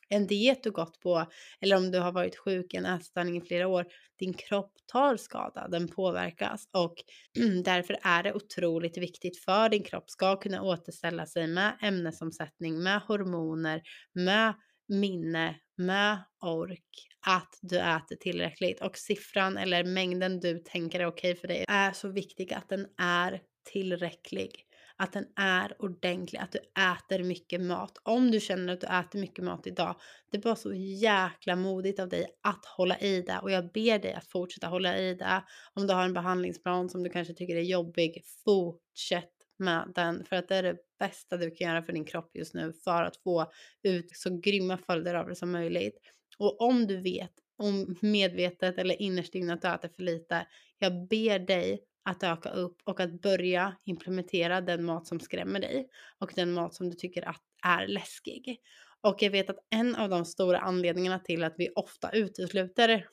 en 0.10 0.28
diet 0.28 0.64
du 0.64 0.72
gått 0.72 1.00
på 1.00 1.26
eller 1.62 1.78
om 1.78 1.92
du 1.92 2.00
har 2.00 2.12
varit 2.12 2.38
sjuk 2.38 2.74
i 2.74 2.78
en 2.78 2.86
ätstörning 2.86 3.38
i 3.38 3.42
flera 3.42 3.68
år. 3.68 3.86
Din 4.20 4.34
kropp 4.34 4.74
tar 4.92 5.18
skada, 5.18 5.68
den 5.68 5.88
påverkas 5.88 6.68
och 6.72 6.94
därför 7.66 7.98
är 8.04 8.24
det 8.24 8.34
otroligt 8.34 8.98
viktigt 8.98 9.38
för 9.38 9.70
din 9.70 9.84
kropp 9.84 10.10
ska 10.10 10.36
kunna 10.36 10.62
återställa 10.62 11.26
sig 11.26 11.48
med 11.48 11.78
ämnesomsättning, 11.82 12.84
med 12.84 13.02
hormoner, 13.02 13.82
med 14.14 14.54
minne, 14.90 15.56
med 15.78 16.24
ork, 16.42 17.08
att 17.28 17.60
du 17.62 17.80
äter 17.80 18.16
tillräckligt 18.16 18.82
och 18.82 18.98
siffran 18.98 19.58
eller 19.58 19.84
mängden 19.84 20.40
du 20.40 20.60
tänker 20.60 21.00
är 21.00 21.06
okej 21.06 21.36
för 21.36 21.48
dig 21.48 21.66
är 21.68 21.92
så 21.92 22.10
viktig 22.10 22.54
att 22.54 22.70
den 22.70 22.88
är 22.98 23.42
tillräcklig. 23.72 24.66
att 24.98 25.14
den 25.14 25.26
är 25.36 25.82
ordentlig, 25.82 26.40
att 26.40 26.52
du 26.52 26.60
äter 26.60 27.24
mycket 27.24 27.62
mat. 27.62 27.98
Om 28.04 28.32
du 28.32 28.40
känner 28.40 28.74
att 28.74 28.82
du 28.82 28.88
äter 28.88 29.20
mycket 29.20 29.46
mat 29.46 29.68
idag, 29.68 29.96
det 30.32 30.38
är 30.38 30.42
bara 30.42 30.56
så 30.56 30.74
jäkla 30.74 31.56
modigt 31.56 32.00
av 32.00 32.10
dig 32.10 32.26
att 32.44 32.66
hålla 32.66 33.00
i 33.00 33.22
det 33.22 33.40
och 33.42 33.52
jag 33.52 33.72
ber 33.72 34.00
dig 34.00 34.14
att 34.14 34.28
fortsätta 34.28 34.68
hålla 34.68 34.98
i 34.98 35.16
det. 35.16 35.44
Om 35.74 35.88
du 35.88 35.94
har 35.94 36.06
en 36.06 36.14
behandlingsplan 36.14 36.90
som 36.90 37.04
du 37.04 37.10
kanske 37.10 37.34
tycker 37.34 37.56
är 37.56 37.62
jobbig, 37.62 38.22
fortsätt 38.46 39.33
med 39.58 39.92
den 39.96 40.26
för 40.26 40.36
att 40.36 40.48
det 40.48 40.56
är 40.56 40.64
det 40.64 40.78
bästa 41.00 41.38
du 41.38 41.52
kan 41.52 41.68
göra 41.68 41.84
för 41.84 41.94
din 41.94 42.06
kropp 42.06 42.32
just 42.34 42.54
nu 42.54 42.74
för 42.74 43.04
att 43.04 43.18
få 43.18 43.52
ut 43.84 44.12
så 44.18 44.40
grymma 44.40 44.78
följder 44.78 45.16
av 45.16 45.28
det 45.28 45.36
som 45.36 45.52
möjligt. 45.52 46.00
Och 46.38 46.62
om 46.62 46.88
du 46.88 47.02
vet, 47.02 47.32
om 47.58 47.96
medvetet 48.02 48.78
eller 48.78 49.02
innerst 49.02 49.36
inne 49.36 49.54
att 49.54 49.62
du 49.62 49.68
äter 49.68 49.90
för 49.90 50.04
lite, 50.04 50.48
jag 50.80 51.08
ber 51.08 51.40
dig 51.40 51.84
att 52.04 52.24
öka 52.24 52.50
upp 52.50 52.82
och 52.84 53.00
att 53.00 53.22
börja 53.22 53.76
implementera 53.86 54.62
den 54.62 54.86
mat 54.86 55.08
som 55.08 55.20
skrämmer 55.20 55.60
dig 55.60 55.90
och 56.20 56.34
den 56.36 56.54
mat 56.54 56.74
som 56.74 56.90
du 56.90 56.96
tycker 56.96 57.30
att 57.30 57.42
är 57.64 57.88
läskig. 57.88 58.60
Och 59.02 59.22
jag 59.22 59.32
vet 59.32 59.50
att 59.50 59.60
en 59.70 59.96
av 59.96 60.10
de 60.10 60.26
stora 60.26 60.60
anledningarna 60.60 61.20
till 61.20 61.44
att 61.44 61.54
vi 61.58 61.70
ofta 61.76 62.12
utesluter 62.12 63.08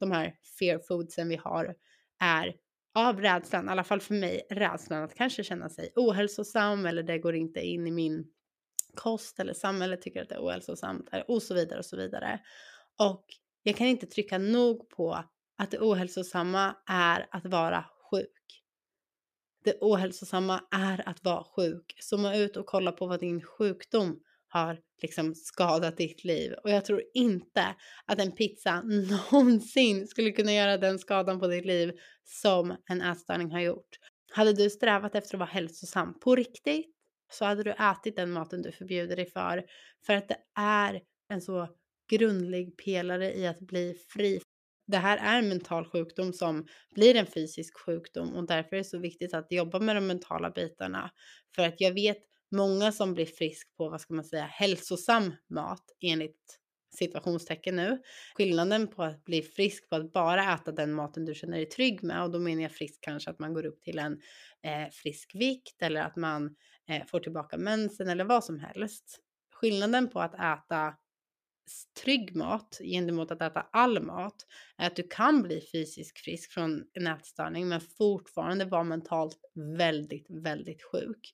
de 0.00 0.10
här 0.10 0.34
fear 0.58 0.78
foodsen 0.88 1.28
vi 1.28 1.36
har 1.36 1.74
är 2.20 2.54
av 2.96 3.20
rädslan, 3.20 3.68
i 3.68 3.70
alla 3.70 3.84
fall 3.84 4.00
för 4.00 4.14
mig, 4.14 4.46
rädslan 4.50 5.02
att 5.02 5.14
kanske 5.14 5.44
känna 5.44 5.68
sig 5.68 5.92
ohälsosam 5.96 6.86
eller 6.86 7.02
det 7.02 7.18
går 7.18 7.34
inte 7.34 7.60
in 7.60 7.86
i 7.86 7.90
min 7.90 8.26
kost 8.94 9.40
eller 9.40 9.54
samhället 9.54 10.02
tycker 10.02 10.22
att 10.22 10.28
det 10.28 10.34
är 10.34 10.46
ohälsosamt 10.46 11.08
och 11.28 11.42
så 11.42 11.54
vidare 11.54 11.78
och 11.78 11.84
så 11.84 11.96
vidare. 11.96 12.40
Och 12.98 13.24
jag 13.62 13.76
kan 13.76 13.86
inte 13.86 14.06
trycka 14.06 14.38
nog 14.38 14.88
på 14.88 15.24
att 15.58 15.70
det 15.70 15.78
ohälsosamma 15.78 16.76
är 16.86 17.26
att 17.30 17.46
vara 17.46 17.84
sjuk. 18.10 18.62
Det 19.64 19.78
ohälsosamma 19.80 20.60
är 20.70 21.08
att 21.08 21.24
vara 21.24 21.44
sjuk. 21.44 21.96
Zooma 22.00 22.36
ut 22.36 22.56
och 22.56 22.66
kolla 22.66 22.92
på 22.92 23.06
vad 23.06 23.20
din 23.20 23.42
sjukdom 23.42 24.20
har 24.56 24.78
liksom 25.02 25.34
skadat 25.34 25.96
ditt 25.96 26.24
liv. 26.24 26.52
Och 26.52 26.70
jag 26.70 26.84
tror 26.84 27.02
inte 27.14 27.74
att 28.06 28.18
en 28.18 28.32
pizza 28.32 28.82
någonsin 29.32 30.06
skulle 30.06 30.30
kunna 30.30 30.52
göra 30.52 30.78
den 30.78 30.98
skadan 30.98 31.40
på 31.40 31.46
ditt 31.46 31.66
liv 31.66 31.92
som 32.24 32.76
en 32.88 33.02
ätstörning 33.02 33.50
har 33.50 33.60
gjort. 33.60 33.98
Hade 34.32 34.52
du 34.52 34.70
strävat 34.70 35.14
efter 35.14 35.34
att 35.34 35.40
vara 35.40 35.50
hälsosam 35.50 36.20
på 36.20 36.34
riktigt 36.34 36.92
så 37.32 37.44
hade 37.44 37.62
du 37.62 37.70
ätit 37.70 38.16
den 38.16 38.32
maten 38.32 38.62
du 38.62 38.72
förbjuder 38.72 39.16
dig 39.16 39.30
för. 39.30 39.64
För 40.06 40.12
att 40.12 40.28
det 40.28 40.38
är 40.60 41.00
en 41.28 41.40
så 41.40 41.68
grundlig 42.10 42.76
pelare 42.84 43.34
i 43.34 43.46
att 43.46 43.60
bli 43.60 43.94
fri. 44.08 44.40
Det 44.86 44.96
här 44.96 45.18
är 45.18 45.38
en 45.38 45.48
mental 45.48 45.84
sjukdom 45.84 46.32
som 46.32 46.66
blir 46.94 47.16
en 47.16 47.26
fysisk 47.26 47.78
sjukdom 47.78 48.34
och 48.34 48.46
därför 48.46 48.76
är 48.76 48.80
det 48.80 48.84
så 48.84 48.98
viktigt 48.98 49.34
att 49.34 49.52
jobba 49.52 49.78
med 49.78 49.96
de 49.96 50.06
mentala 50.06 50.50
bitarna. 50.50 51.10
För 51.56 51.62
att 51.62 51.80
jag 51.80 51.94
vet 51.94 52.18
många 52.56 52.92
som 52.92 53.14
blir 53.14 53.26
frisk 53.26 53.76
på, 53.76 53.88
vad 53.88 54.00
ska 54.00 54.14
man 54.14 54.24
säga, 54.24 54.44
hälsosam 54.44 55.34
mat 55.48 55.84
enligt 56.00 56.58
situationstecken 56.98 57.76
nu. 57.76 58.02
Skillnaden 58.34 58.88
på 58.88 59.02
att 59.02 59.24
bli 59.24 59.42
frisk 59.42 59.88
på 59.88 59.96
att 59.96 60.12
bara 60.12 60.54
äta 60.54 60.72
den 60.72 60.92
maten 60.92 61.24
du 61.24 61.34
känner 61.34 61.56
dig 61.56 61.66
trygg 61.66 62.02
med 62.02 62.22
och 62.22 62.30
då 62.30 62.38
menar 62.38 62.62
jag 62.62 62.72
frisk 62.72 63.00
kanske 63.00 63.30
att 63.30 63.38
man 63.38 63.54
går 63.54 63.66
upp 63.66 63.82
till 63.82 63.98
en 63.98 64.12
eh, 64.62 64.90
frisk 64.92 65.34
vikt 65.34 65.82
eller 65.82 66.00
att 66.00 66.16
man 66.16 66.56
eh, 66.88 67.06
får 67.06 67.20
tillbaka 67.20 67.58
mensen 67.58 68.08
eller 68.08 68.24
vad 68.24 68.44
som 68.44 68.60
helst. 68.60 69.20
Skillnaden 69.52 70.08
på 70.08 70.20
att 70.20 70.34
äta 70.34 70.94
trygg 72.04 72.36
mat 72.36 72.80
gentemot 72.82 73.30
att 73.30 73.42
äta 73.42 73.66
all 73.72 74.02
mat 74.02 74.46
är 74.78 74.86
att 74.86 74.96
du 74.96 75.02
kan 75.02 75.42
bli 75.42 75.60
fysiskt 75.72 76.18
frisk 76.18 76.52
från 76.52 76.84
en 76.92 77.06
ätstörning 77.06 77.68
men 77.68 77.80
fortfarande 77.80 78.64
vara 78.64 78.84
mentalt 78.84 79.38
väldigt, 79.78 80.26
väldigt 80.28 80.82
sjuk. 80.82 81.32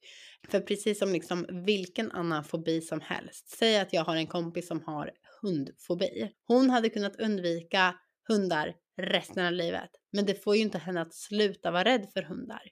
För 0.48 0.60
precis 0.60 0.98
som 0.98 1.12
liksom 1.12 1.46
vilken 1.66 2.12
annan 2.12 2.44
fobi 2.44 2.80
som 2.80 3.00
helst, 3.00 3.48
säg 3.48 3.78
att 3.78 3.92
jag 3.92 4.04
har 4.04 4.16
en 4.16 4.26
kompis 4.26 4.68
som 4.68 4.80
har 4.80 5.10
hundfobi. 5.42 6.32
Hon 6.46 6.70
hade 6.70 6.88
kunnat 6.88 7.20
undvika 7.20 7.94
hundar 8.28 8.74
resten 8.96 9.46
av 9.46 9.52
livet, 9.52 9.90
men 10.12 10.26
det 10.26 10.44
får 10.44 10.56
ju 10.56 10.62
inte 10.62 10.78
henne 10.78 11.00
att 11.00 11.14
sluta 11.14 11.70
vara 11.70 11.84
rädd 11.84 12.06
för 12.12 12.22
hundar. 12.22 12.62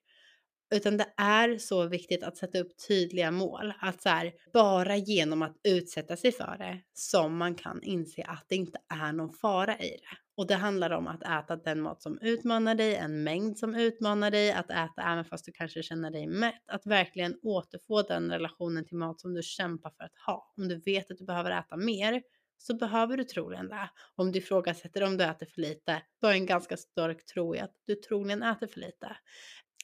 Utan 0.75 0.97
det 0.97 1.07
är 1.17 1.59
så 1.59 1.87
viktigt 1.87 2.23
att 2.23 2.37
sätta 2.37 2.59
upp 2.59 2.73
tydliga 2.89 3.31
mål. 3.31 3.73
Att 3.81 4.03
så 4.03 4.09
här, 4.09 4.33
bara 4.53 4.97
genom 4.97 5.43
att 5.43 5.57
utsätta 5.65 6.17
sig 6.17 6.33
för 6.33 6.57
det 6.59 6.81
som 6.93 7.37
man 7.37 7.55
kan 7.55 7.83
inse 7.83 8.23
att 8.23 8.45
det 8.49 8.57
inte 8.57 8.79
är 8.89 9.13
någon 9.13 9.33
fara 9.33 9.79
i 9.79 9.89
det. 9.89 10.17
Och 10.37 10.47
det 10.47 10.55
handlar 10.55 10.91
om 10.91 11.07
att 11.07 11.23
äta 11.23 11.57
den 11.57 11.81
mat 11.81 12.03
som 12.03 12.19
utmanar 12.23 12.75
dig, 12.75 12.97
en 12.97 13.23
mängd 13.23 13.59
som 13.59 13.75
utmanar 13.75 14.31
dig, 14.31 14.53
att 14.53 14.71
äta 14.71 15.03
även 15.03 15.25
fast 15.25 15.45
du 15.45 15.53
kanske 15.53 15.83
känner 15.83 16.11
dig 16.11 16.27
mätt. 16.27 16.63
Att 16.67 16.87
verkligen 16.87 17.39
återfå 17.43 18.03
den 18.03 18.31
relationen 18.31 18.85
till 18.85 18.97
mat 18.97 19.21
som 19.21 19.35
du 19.35 19.43
kämpar 19.43 19.91
för 19.91 20.05
att 20.05 20.15
ha. 20.27 20.53
Om 20.57 20.69
du 20.69 20.81
vet 20.81 21.11
att 21.11 21.19
du 21.19 21.25
behöver 21.25 21.51
äta 21.51 21.77
mer 21.77 22.23
så 22.59 22.75
behöver 22.75 23.17
du 23.17 23.25
troligen 23.25 23.69
det. 23.69 23.91
Om 24.17 24.33
du 24.33 24.39
ifrågasätter 24.39 25.03
om 25.03 25.17
du 25.17 25.25
äter 25.25 25.47
för 25.47 25.61
lite, 25.61 26.03
då 26.21 26.29
är 26.29 26.33
en 26.33 26.47
ganska 26.47 26.77
stark 26.77 27.25
tro 27.25 27.57
i 27.57 27.59
att 27.59 27.75
du 27.87 27.95
troligen 27.95 28.43
äter 28.43 28.67
för 28.67 28.81
lite. 28.81 29.17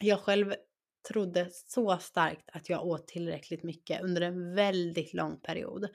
Jag 0.00 0.20
själv 0.20 0.54
trodde 1.08 1.48
så 1.50 1.98
starkt 1.98 2.50
att 2.52 2.68
jag 2.68 2.86
åt 2.86 3.08
tillräckligt 3.08 3.62
mycket 3.62 4.02
under 4.02 4.22
en 4.22 4.54
väldigt 4.54 5.14
lång 5.14 5.40
period. 5.40 5.88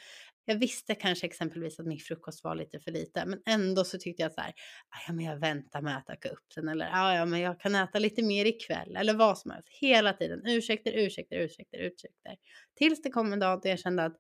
Jag 0.45 0.55
visste 0.55 0.95
kanske 0.95 1.25
exempelvis 1.25 1.79
att 1.79 1.85
min 1.85 1.99
frukost 1.99 2.43
var 2.43 2.55
lite 2.55 2.79
för 2.79 2.91
lite, 2.91 3.25
men 3.25 3.41
ändå 3.45 3.83
så 3.83 3.97
tyckte 3.97 4.23
jag 4.23 4.31
så 4.31 4.41
här, 4.41 4.49
ah, 4.89 4.97
ja 5.07 5.13
men 5.13 5.25
jag 5.25 5.39
väntar 5.39 5.81
med 5.81 5.97
att 5.97 6.09
äta 6.09 6.29
upp 6.29 6.45
den 6.55 6.67
eller 6.67 6.89
ah, 6.93 7.15
ja 7.15 7.25
men 7.25 7.39
jag 7.39 7.59
kan 7.59 7.75
äta 7.75 7.99
lite 7.99 8.23
mer 8.23 8.45
ikväll 8.45 8.95
eller 8.95 9.13
vad 9.13 9.37
som 9.37 9.51
helst. 9.51 9.69
Hela 9.69 10.13
tiden 10.13 10.41
ursäkter, 10.45 10.91
ursäkter, 10.91 11.37
ursäkter, 11.37 11.77
ursäkter. 11.77 12.37
Tills 12.75 13.01
det 13.01 13.09
kom 13.09 13.33
en 13.33 13.39
dag 13.39 13.61
då 13.63 13.69
jag 13.69 13.79
kände 13.79 14.03
att 14.05 14.17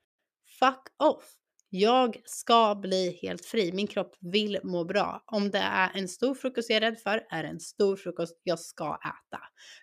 fuck 0.59 0.87
off. 0.97 1.40
Jag 1.73 2.21
ska 2.25 2.75
bli 2.75 3.19
helt 3.21 3.45
fri. 3.45 3.71
Min 3.73 3.87
kropp 3.87 4.15
vill 4.19 4.59
må 4.63 4.83
bra. 4.83 5.23
Om 5.25 5.51
det 5.51 5.57
är 5.57 5.91
en 5.93 6.07
stor 6.07 6.35
frukost 6.35 6.69
jag 6.69 6.77
är 6.77 6.81
rädd 6.81 6.99
för, 6.99 7.25
är 7.29 7.43
det 7.43 7.49
en 7.49 7.59
stor 7.59 7.95
frukost 7.95 8.41
jag 8.43 8.59
ska 8.59 8.95
äta. 8.95 9.39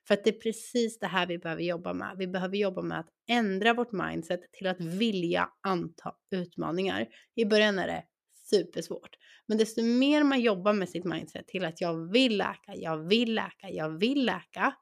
För 0.08 0.14
att 0.14 0.24
det 0.24 0.30
är 0.30 0.40
precis 0.40 0.98
det 0.98 1.06
här 1.06 1.26
vi 1.26 1.38
behöver 1.38 1.62
jobba 1.62 1.92
med. 1.92 2.14
Vi 2.18 2.26
behöver 2.26 2.56
jobba 2.56 2.82
med 2.82 3.00
att 3.00 3.08
ändra 3.28 3.74
vårt 3.74 3.92
mindset 3.92 4.40
till 4.52 4.66
att 4.66 4.80
vilja 4.80 5.48
anta 5.60 6.12
utmaningar. 6.30 7.06
I 7.34 7.44
början 7.44 7.78
är 7.78 7.86
det 7.86 8.04
supersvårt. 8.50 9.16
Men 9.46 9.58
desto 9.58 9.82
mer 9.82 10.24
man 10.24 10.40
jobbar 10.40 10.72
med 10.72 10.88
sitt 10.88 11.04
mindset 11.04 11.48
till 11.48 11.64
att 11.64 11.80
jag 11.80 12.12
vill 12.12 12.36
läka, 12.36 12.74
jag 12.76 13.08
vill 13.08 13.34
läka, 13.34 13.70
jag 13.70 13.98
vill 13.98 14.24
läka 14.24 14.74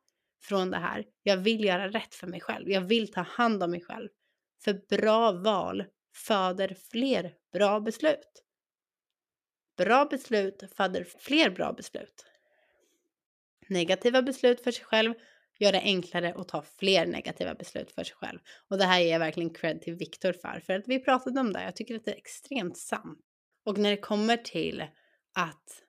från 0.43 0.71
det 0.71 0.79
här. 0.79 1.05
Jag 1.23 1.37
vill 1.37 1.65
göra 1.65 1.89
rätt 1.89 2.15
för 2.15 2.27
mig 2.27 2.41
själv. 2.41 2.71
Jag 2.71 2.81
vill 2.81 3.13
ta 3.13 3.21
hand 3.21 3.63
om 3.63 3.71
mig 3.71 3.81
själv. 3.81 4.09
För 4.65 4.97
bra 4.97 5.33
val 5.33 5.85
föder 6.17 6.77
fler 6.91 7.35
bra 7.53 7.81
beslut. 7.81 8.43
Bra 9.77 10.05
beslut 10.05 10.63
föder 10.77 11.05
fler 11.19 11.51
bra 11.51 11.73
beslut. 11.73 12.25
Negativa 13.69 14.23
beslut 14.23 14.61
för 14.61 14.71
sig 14.71 14.85
själv 14.85 15.15
gör 15.59 15.73
det 15.73 15.81
enklare 15.81 16.35
att 16.35 16.49
ta 16.49 16.63
fler 16.63 17.07
negativa 17.07 17.55
beslut 17.55 17.93
för 17.93 18.05
sig 18.05 18.17
själv. 18.17 18.39
Och 18.69 18.79
det 18.79 18.85
här 18.85 19.01
ger 19.01 19.13
jag 19.13 19.19
verkligen 19.19 19.55
cred 19.55 19.83
till 19.83 19.95
Viktor 19.95 20.33
för, 20.33 20.61
för 20.67 20.73
att 20.73 20.89
vi 20.89 21.05
pratade 21.05 21.41
om 21.41 21.53
det. 21.53 21.65
Jag 21.65 21.77
tycker 21.77 21.97
att 21.97 22.05
det 22.05 22.11
är 22.11 22.17
extremt 22.17 22.79
sant. 22.79 23.21
Och 23.65 23.79
när 23.79 23.91
det 23.91 23.97
kommer 23.97 24.37
till 24.37 24.85
att 25.35 25.83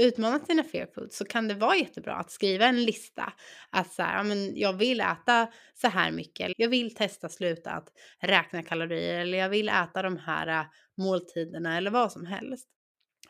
utmana 0.00 0.38
sina 0.38 0.64
fear 0.64 0.86
foods 0.94 1.16
så 1.16 1.24
kan 1.24 1.48
det 1.48 1.54
vara 1.54 1.76
jättebra 1.76 2.14
att 2.14 2.30
skriva 2.30 2.66
en 2.66 2.84
lista. 2.84 3.32
Att 3.70 3.92
så 3.92 4.02
här, 4.02 4.16
ja, 4.16 4.22
men 4.22 4.56
jag 4.56 4.72
vill 4.72 5.00
äta 5.00 5.52
så 5.74 5.88
här 5.88 6.10
mycket. 6.10 6.52
Jag 6.56 6.68
vill 6.68 6.94
testa 6.94 7.28
sluta 7.28 7.70
att 7.70 7.88
räkna 8.20 8.62
kalorier 8.62 9.20
eller 9.20 9.38
jag 9.38 9.48
vill 9.48 9.68
äta 9.68 10.02
de 10.02 10.16
här 10.16 10.46
äh, 10.46 10.66
måltiderna 10.98 11.76
eller 11.76 11.90
vad 11.90 12.12
som 12.12 12.26
helst. 12.26 12.68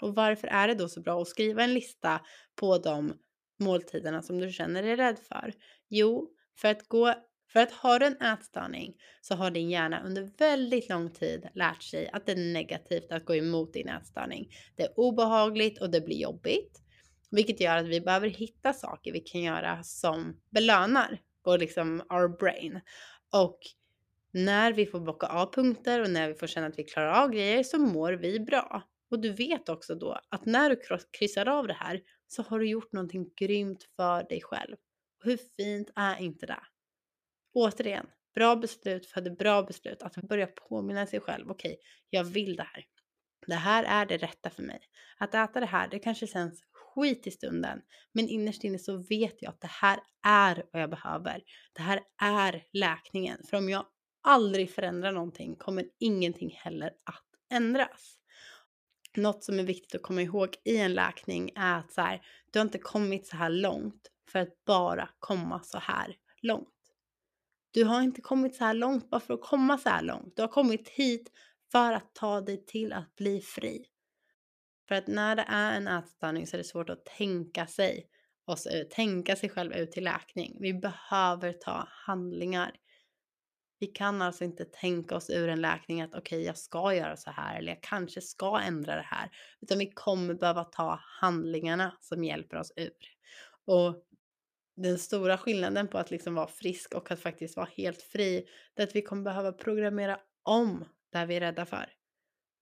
Och 0.01 0.15
varför 0.15 0.49
är 0.49 0.69
det 0.69 0.75
då 0.75 0.89
så 0.89 1.01
bra 1.01 1.23
att 1.23 1.29
skriva 1.29 1.65
en 1.65 1.75
lista 1.75 2.21
på 2.61 2.79
de 2.79 3.13
måltiderna 3.61 4.23
som 4.23 4.39
du 4.39 4.51
känner 4.51 4.83
dig 4.83 4.97
rädd 4.97 5.19
för? 5.19 5.53
Jo, 5.89 6.31
för 6.61 6.69
att 6.69 6.89
gå 6.89 7.15
för 7.53 7.61
att 7.61 7.73
har 7.73 7.99
du 7.99 8.07
en 8.07 8.21
ätstörning 8.21 8.95
så 9.21 9.35
har 9.35 9.51
din 9.51 9.71
hjärna 9.71 10.03
under 10.03 10.31
väldigt 10.39 10.89
lång 10.89 11.11
tid 11.11 11.49
lärt 11.55 11.83
sig 11.83 12.11
att 12.13 12.27
det 12.27 12.33
är 12.33 12.53
negativt 12.53 13.13
att 13.13 13.25
gå 13.25 13.35
emot 13.35 13.73
din 13.73 13.89
ätstörning. 13.89 14.49
Det 14.77 14.83
är 14.83 15.01
obehagligt 15.01 15.81
och 15.81 15.91
det 15.91 16.01
blir 16.01 16.17
jobbigt. 16.17 16.83
Vilket 17.31 17.61
gör 17.61 17.77
att 17.77 17.87
vi 17.87 18.01
behöver 18.01 18.29
hitta 18.29 18.73
saker 18.73 19.13
vi 19.13 19.21
kan 19.21 19.41
göra 19.41 19.83
som 19.83 20.41
belönar 20.51 21.21
vår 21.45 21.59
liksom 21.59 22.01
our 22.01 22.39
brain. 22.39 22.81
Och 23.33 23.59
när 24.33 24.73
vi 24.73 24.87
får 24.87 25.01
bocka 25.01 25.27
av 25.27 25.53
punkter 25.53 26.01
och 26.01 26.11
när 26.11 26.29
vi 26.29 26.35
får 26.35 26.47
känna 26.47 26.67
att 26.67 26.79
vi 26.79 26.85
klarar 26.85 27.23
av 27.23 27.31
grejer 27.31 27.63
så 27.63 27.79
mår 27.79 28.13
vi 28.13 28.41
bra. 28.41 28.83
Och 29.11 29.21
du 29.21 29.33
vet 29.33 29.69
också 29.69 29.95
då 29.95 30.21
att 30.29 30.47
när 30.47 30.71
du 30.71 30.81
kryssar 31.11 31.49
av 31.49 31.67
det 31.67 31.73
här 31.73 32.01
så 32.27 32.43
har 32.43 32.59
du 32.59 32.69
gjort 32.69 32.93
någonting 32.93 33.31
grymt 33.37 33.83
för 33.97 34.29
dig 34.29 34.41
själv. 34.43 34.77
Hur 35.25 35.39
fint 35.57 35.91
är 35.97 36.21
inte 36.21 36.47
det? 36.47 36.61
Återigen, 37.53 38.07
bra 38.35 38.57
beslut 38.57 39.07
föder 39.07 39.31
bra 39.31 39.63
beslut. 39.63 40.03
Att 40.03 40.15
börja 40.15 40.47
påminna 40.47 41.07
sig 41.07 41.21
själv, 41.21 41.51
okej, 41.51 41.73
okay, 41.73 41.83
jag 42.11 42.25
vill 42.25 42.57
det 42.57 42.63
här. 42.63 42.85
Det 43.47 43.55
här 43.55 43.85
är 43.85 44.07
det 44.07 44.17
rätta 44.17 44.51
för 44.51 44.63
mig. 44.63 44.81
Att 45.19 45.35
äta 45.35 45.61
det 45.61 45.67
här, 45.67 45.89
det 45.89 45.99
kanske 45.99 46.27
känns 46.27 46.65
skit 46.73 47.27
i 47.27 47.31
stunden. 47.31 47.83
Men 48.13 48.29
innerst 48.29 48.65
inne 48.65 48.79
så 48.79 48.97
vet 48.97 49.43
jag 49.43 49.51
att 49.51 49.61
det 49.61 49.71
här 49.71 50.01
är 50.27 50.65
vad 50.73 50.83
jag 50.83 50.91
behöver. 50.91 51.43
Det 51.73 51.83
här 51.83 52.01
är 52.23 52.65
läkningen. 52.73 53.39
För 53.51 53.57
om 53.57 53.69
jag 53.69 53.87
aldrig 54.23 54.71
förändrar 54.71 55.13
någonting 55.13 55.57
kommer 55.57 55.85
ingenting 55.99 56.51
heller 56.51 56.87
att 56.87 57.25
ändras. 57.53 58.17
Något 59.17 59.45
som 59.45 59.59
är 59.59 59.65
viktigt 59.65 59.95
att 59.95 60.03
komma 60.03 60.23
ihåg 60.23 60.57
i 60.65 60.77
en 60.77 60.95
läkning 60.95 61.53
är 61.57 61.79
att 61.79 61.93
så 61.93 62.01
här, 62.01 62.21
du 62.51 62.59
har 62.59 62.65
inte 62.65 62.79
kommit 62.79 63.27
så 63.27 63.37
här 63.37 63.51
långt 63.51 64.11
för 64.33 64.39
att 64.39 64.65
bara 64.65 65.09
komma 65.19 65.63
så 65.63 65.79
här 65.79 66.17
långt. 66.43 66.80
Du 67.71 67.85
har 67.85 68.03
inte 68.03 68.21
kommit 68.21 68.55
så 68.55 68.65
här 68.65 68.75
långt 68.75 69.11
bara 69.11 69.21
för 69.21 69.35
att 69.35 69.41
komma 69.41 69.79
så 69.79 69.89
här 69.89 70.03
långt. 70.03 70.37
Du 70.37 70.43
har 70.43 70.49
kommit 70.49 70.89
hit 70.89 71.33
för 71.73 71.93
att 71.93 72.15
ta 72.15 72.41
dig 72.41 72.67
till 72.67 72.93
att 72.93 73.17
bli 73.17 73.41
fri. 73.41 73.87
För 74.89 74.95
att 74.95 75.07
när 75.07 75.37
det 75.37 75.45
är 75.49 75.77
en 75.77 75.89
ätstörning 75.89 76.47
så 76.47 76.57
är 76.57 76.59
det 76.59 76.65
svårt 76.65 76.91
att 76.91 77.05
tänka 77.05 77.67
sig 77.67 78.07
oss 78.45 78.67
ut, 78.67 78.91
tänka 78.91 79.37
sig 79.37 79.49
själv 79.49 79.73
ut 79.73 79.93
till 79.93 80.05
läkning. 80.05 80.57
Vi 80.61 80.75
behöver 80.75 81.53
ta 81.53 81.89
handlingar. 81.89 82.73
Vi 83.79 83.87
kan 83.87 84.23
alltså 84.23 84.45
inte 84.45 84.65
tänka 84.65 85.17
oss 85.17 85.31
ur 85.31 85.49
en 85.49 85.61
läkning 85.61 86.03
att 86.03 86.15
okej, 86.15 86.21
okay, 86.21 86.47
jag 86.47 86.59
ska 86.59 86.95
göra 86.95 87.17
så 87.17 87.31
här 87.31 87.59
eller 87.59 87.73
jag 87.73 87.83
kanske 87.83 88.21
ska 88.21 88.61
ändra 88.61 88.97
det 88.97 89.07
här, 89.07 89.31
utan 89.61 89.79
vi 89.79 89.91
kommer 89.91 90.35
behöva 90.35 90.65
ta 90.65 91.01
handlingarna 91.21 91.97
som 92.01 92.25
hjälper 92.25 92.57
oss 92.57 92.73
ur. 92.77 92.93
Och 93.67 94.05
den 94.83 94.99
stora 94.99 95.39
skillnaden 95.39 95.89
på 95.89 95.99
att 95.99 96.11
liksom 96.11 96.35
vara 96.35 96.47
frisk 96.47 96.95
och 96.95 97.11
att 97.11 97.21
faktiskt 97.21 97.57
vara 97.57 97.69
helt 97.77 98.03
fri, 98.03 98.47
det 98.75 98.83
är 98.83 98.87
att 98.87 98.97
vi 98.97 99.03
kommer 99.03 99.23
behöva 99.23 99.53
programmera 99.53 100.21
om 100.43 100.85
det 101.13 101.27
vi 101.27 101.37
är 101.37 101.41
rädda 101.41 101.67
för. 101.67 101.93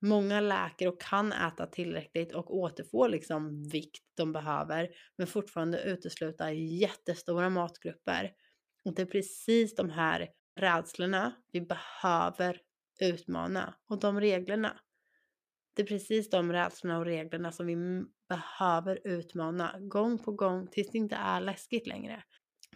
Många 0.00 0.40
läker 0.40 0.88
och 0.88 1.00
kan 1.00 1.32
äta 1.32 1.66
tillräckligt 1.66 2.32
och 2.32 2.56
återfå 2.56 3.08
liksom 3.08 3.68
vikt 3.68 4.04
de 4.16 4.32
behöver, 4.32 4.88
men 5.16 5.26
fortfarande 5.26 5.82
utesluta 5.82 6.52
jättestora 6.52 7.50
matgrupper. 7.50 8.32
Och 8.84 8.94
det 8.94 9.02
är 9.02 9.06
precis 9.06 9.75
de 9.75 9.90
här 9.90 10.28
rädslorna 10.56 11.32
vi 11.52 11.60
behöver 11.60 12.60
utmana 13.00 13.75
och 13.88 14.00
de 14.00 14.20
reglerna. 14.20 14.80
Det 15.75 15.82
är 15.82 15.87
precis 15.87 16.30
de 16.30 16.52
rädslorna 16.52 16.98
och 16.98 17.04
reglerna 17.04 17.52
som 17.52 17.66
vi 17.66 17.76
behöver 18.28 19.00
utmana 19.04 19.78
gång 19.80 20.18
på 20.18 20.32
gång 20.32 20.66
tills 20.66 20.90
det 20.90 20.99
inte 20.99 21.16
är 21.16 21.40
läskigt 21.40 21.87
längre. 21.87 22.23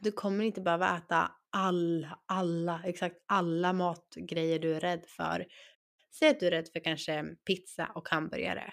Du 0.01 0.13
kommer 0.13 0.45
inte 0.45 0.61
behöva 0.61 0.97
äta 0.97 1.33
alla, 1.51 2.19
alla, 2.27 2.81
exakt 2.85 3.17
alla 3.27 3.73
matgrejer 3.73 4.59
du 4.59 4.75
är 4.75 4.81
rädd 4.81 5.05
för. 5.07 5.47
Säg 6.19 6.29
att 6.29 6.41
du 6.41 6.47
är 6.47 6.51
rädd 6.51 6.69
för 6.69 6.81
kanske 6.81 7.25
pizza 7.47 7.87
och 7.95 8.09
hamburgare. 8.09 8.73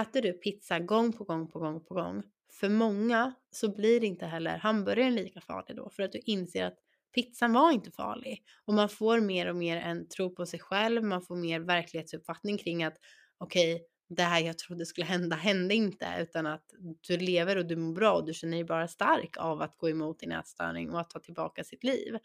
Äter 0.00 0.22
du 0.22 0.32
pizza 0.32 0.78
gång 0.78 1.12
på 1.12 1.24
gång 1.24 1.48
på 1.48 1.58
gång 1.58 1.84
på 1.84 1.94
gång, 1.94 2.22
för 2.52 2.68
många 2.68 3.34
så 3.50 3.76
blir 3.76 4.04
inte 4.04 4.26
heller 4.26 4.58
hamburgaren 4.58 5.14
lika 5.14 5.40
farlig 5.40 5.76
då 5.76 5.90
för 5.90 6.02
att 6.02 6.12
du 6.12 6.18
inser 6.18 6.64
att 6.64 6.78
pizzan 7.14 7.52
var 7.52 7.72
inte 7.72 7.90
farlig. 7.90 8.44
Och 8.64 8.74
man 8.74 8.88
får 8.88 9.20
mer 9.20 9.48
och 9.48 9.56
mer 9.56 9.76
en 9.76 10.08
tro 10.08 10.34
på 10.34 10.46
sig 10.46 10.60
själv, 10.60 11.04
man 11.04 11.22
får 11.22 11.36
mer 11.36 11.60
verklighetsuppfattning 11.60 12.58
kring 12.58 12.84
att 12.84 12.96
okej, 13.38 13.74
okay, 13.74 13.86
det 14.10 14.22
här 14.22 14.40
jag 14.40 14.58
trodde 14.58 14.86
skulle 14.86 15.06
hända 15.06 15.36
hände 15.36 15.74
inte 15.74 16.06
utan 16.20 16.46
att 16.46 16.64
du 17.08 17.16
lever 17.16 17.56
och 17.56 17.66
du 17.66 17.76
mår 17.76 17.92
bra 17.92 18.12
och 18.12 18.26
du 18.26 18.34
känner 18.34 18.56
dig 18.56 18.64
bara 18.64 18.88
stark 18.88 19.36
av 19.36 19.62
att 19.62 19.76
gå 19.76 19.90
emot 19.90 20.20
din 20.20 20.32
ätstörning 20.32 20.90
och 20.90 21.00
att 21.00 21.10
ta 21.10 21.18
tillbaka 21.18 21.64
sitt 21.64 21.84
liv. 21.84 22.18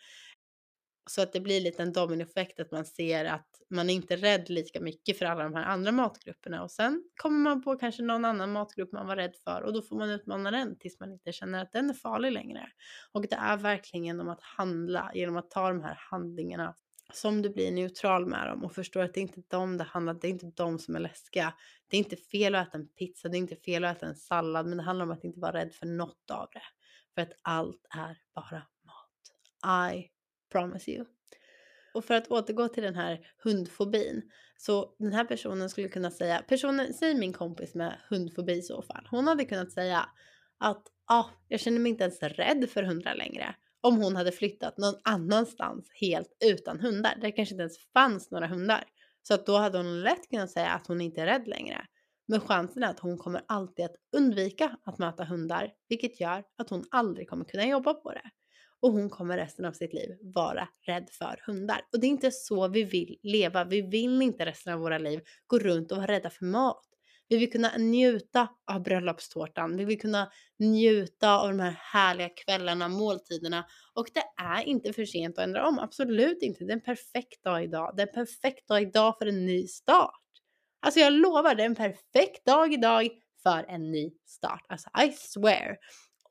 Så 1.09 1.21
att 1.21 1.33
det 1.33 1.39
blir 1.39 1.61
lite 1.61 1.83
en 1.83 1.93
dominoeffekt 1.93 2.59
att 2.59 2.71
man 2.71 2.85
ser 2.85 3.25
att 3.25 3.47
man 3.69 3.89
är 3.89 3.93
inte 3.93 4.15
rädd 4.15 4.49
lika 4.49 4.81
mycket 4.81 5.17
för 5.17 5.25
alla 5.25 5.43
de 5.43 5.53
här 5.53 5.63
andra 5.63 5.91
matgrupperna 5.91 6.63
och 6.63 6.71
sen 6.71 7.03
kommer 7.21 7.39
man 7.39 7.63
på 7.63 7.75
kanske 7.75 8.03
någon 8.03 8.25
annan 8.25 8.51
matgrupp 8.51 8.91
man 8.91 9.07
var 9.07 9.15
rädd 9.15 9.35
för 9.43 9.61
och 9.61 9.73
då 9.73 9.81
får 9.81 9.97
man 9.97 10.09
utmana 10.09 10.51
den 10.51 10.77
tills 10.79 10.99
man 10.99 11.11
inte 11.11 11.31
känner 11.31 11.61
att 11.61 11.71
den 11.71 11.89
är 11.89 11.93
farlig 11.93 12.31
längre. 12.31 12.69
Och 13.11 13.21
det 13.21 13.35
är 13.35 13.57
verkligen 13.57 14.05
genom 14.05 14.29
att 14.29 14.41
handla, 14.41 15.11
genom 15.13 15.37
att 15.37 15.51
ta 15.51 15.69
de 15.69 15.81
här 15.81 15.97
handlingarna 16.11 16.75
som 17.13 17.41
du 17.41 17.49
blir 17.49 17.71
neutral 17.71 18.25
med 18.25 18.47
dem 18.47 18.63
och 18.63 18.73
förstår 18.73 19.03
att 19.03 19.13
det 19.13 19.19
är 19.19 19.21
inte 19.21 19.41
dem 19.47 19.77
det 19.77 19.83
handlar 19.83 20.13
det 20.13 20.27
är 20.27 20.29
inte 20.29 20.51
de 20.55 20.79
som 20.79 20.95
är 20.95 20.99
läskiga. 20.99 21.53
Det 21.87 21.97
är 21.97 21.99
inte 21.99 22.15
fel 22.15 22.55
att 22.55 22.67
äta 22.67 22.77
en 22.77 22.87
pizza, 22.87 23.29
det 23.29 23.37
är 23.37 23.39
inte 23.39 23.55
fel 23.55 23.85
att 23.85 23.97
äta 23.97 24.05
en 24.05 24.15
sallad, 24.15 24.65
men 24.65 24.77
det 24.77 24.83
handlar 24.83 25.05
om 25.05 25.11
att 25.11 25.23
inte 25.23 25.39
vara 25.39 25.53
rädd 25.53 25.73
för 25.73 25.85
något 25.85 26.31
av 26.31 26.47
det. 26.53 26.61
För 27.15 27.21
att 27.21 27.31
allt 27.41 27.85
är 27.89 28.17
bara 28.35 28.63
mat. 28.85 29.93
I 29.95 30.09
promise 30.51 30.91
you. 30.91 31.05
Och 31.93 32.05
för 32.05 32.13
att 32.13 32.27
återgå 32.27 32.67
till 32.67 32.83
den 32.83 32.95
här 32.95 33.27
hundfobin. 33.43 34.31
Så 34.57 34.95
den 34.99 35.13
här 35.13 35.25
personen 35.25 35.69
skulle 35.69 35.87
kunna 35.87 36.11
säga, 36.11 36.43
personen, 36.47 36.93
säg 36.93 37.15
min 37.15 37.33
kompis 37.33 37.75
med 37.75 37.97
hundfobi 38.09 38.53
i 38.53 38.61
så 38.61 38.81
fall. 38.81 39.07
Hon 39.11 39.27
hade 39.27 39.45
kunnat 39.45 39.71
säga 39.71 40.09
att 40.57 40.87
ah, 41.05 41.25
jag 41.47 41.59
känner 41.59 41.79
mig 41.79 41.89
inte 41.89 42.03
ens 42.03 42.23
rädd 42.23 42.69
för 42.69 42.83
hundar 42.83 43.15
längre 43.15 43.55
om 43.85 44.01
hon 44.01 44.15
hade 44.15 44.31
flyttat 44.31 44.77
någon 44.77 44.95
annanstans 45.03 45.89
helt 46.01 46.37
utan 46.45 46.79
hundar. 46.79 47.15
Där 47.15 47.21
det 47.21 47.31
kanske 47.31 47.53
inte 47.53 47.61
ens 47.61 47.77
fanns 47.93 48.31
några 48.31 48.47
hundar. 48.47 48.83
Så 49.21 49.33
att 49.33 49.45
då 49.45 49.57
hade 49.57 49.77
hon 49.77 50.01
lätt 50.01 50.29
kunnat 50.29 50.51
säga 50.51 50.69
att 50.69 50.87
hon 50.87 51.01
inte 51.01 51.21
är 51.21 51.25
rädd 51.25 51.47
längre. 51.47 51.85
Men 52.27 52.41
chansen 52.41 52.83
är 52.83 52.89
att 52.89 52.99
hon 52.99 53.17
kommer 53.17 53.41
alltid 53.47 53.85
att 53.85 53.95
undvika 54.17 54.77
att 54.83 54.97
möta 54.97 55.23
hundar, 55.23 55.71
vilket 55.89 56.19
gör 56.19 56.43
att 56.57 56.69
hon 56.69 56.83
aldrig 56.91 57.29
kommer 57.29 57.45
kunna 57.45 57.65
jobba 57.65 57.93
på 57.93 58.11
det. 58.11 58.29
Och 58.81 58.91
hon 58.91 59.09
kommer 59.09 59.37
resten 59.37 59.65
av 59.65 59.71
sitt 59.71 59.93
liv 59.93 60.09
vara 60.21 60.67
rädd 60.87 61.09
för 61.11 61.41
hundar. 61.45 61.81
Och 61.93 61.99
det 61.99 62.07
är 62.07 62.09
inte 62.09 62.31
så 62.31 62.67
vi 62.67 62.83
vill 62.83 63.19
leva. 63.23 63.63
Vi 63.63 63.81
vill 63.81 64.21
inte 64.21 64.45
resten 64.45 64.73
av 64.73 64.79
våra 64.79 64.97
liv 64.97 65.21
gå 65.47 65.59
runt 65.59 65.91
och 65.91 65.97
vara 65.97 66.11
rädda 66.11 66.29
för 66.29 66.45
mat. 66.45 66.85
Vi 67.27 67.37
vill 67.37 67.51
kunna 67.51 67.77
njuta 67.77 68.47
av 68.71 68.83
bröllopstårtan. 68.83 69.77
Vi 69.77 69.85
vill 69.85 70.01
kunna 70.01 70.31
njuta 70.59 71.37
av 71.39 71.47
de 71.47 71.59
här 71.59 71.75
härliga 71.79 72.29
kvällarna, 72.29 72.87
måltiderna. 72.87 73.65
Och 73.93 74.07
det 74.13 74.43
är 74.43 74.63
inte 74.63 74.93
för 74.93 75.05
sent 75.05 75.37
att 75.37 75.43
ändra 75.43 75.67
om. 75.67 75.79
Absolut 75.79 76.41
inte. 76.41 76.63
Det 76.63 76.71
är 76.71 76.75
en 76.75 76.81
perfekt 76.81 77.43
dag 77.43 77.63
idag. 77.63 77.93
Det 77.95 78.01
är 78.01 78.07
en 78.07 78.13
perfekt 78.13 78.67
dag 78.67 78.81
idag 78.81 79.17
för 79.17 79.25
en 79.25 79.45
ny 79.45 79.67
start. 79.67 80.21
Alltså 80.81 80.99
jag 80.99 81.13
lovar, 81.13 81.55
det 81.55 81.63
är 81.63 81.65
en 81.65 81.75
perfekt 81.75 82.45
dag 82.45 82.73
idag 82.73 83.09
för 83.43 83.65
en 83.67 83.91
ny 83.91 84.11
start. 84.25 84.65
Alltså 84.69 84.89
I 85.03 85.11
swear. 85.11 85.77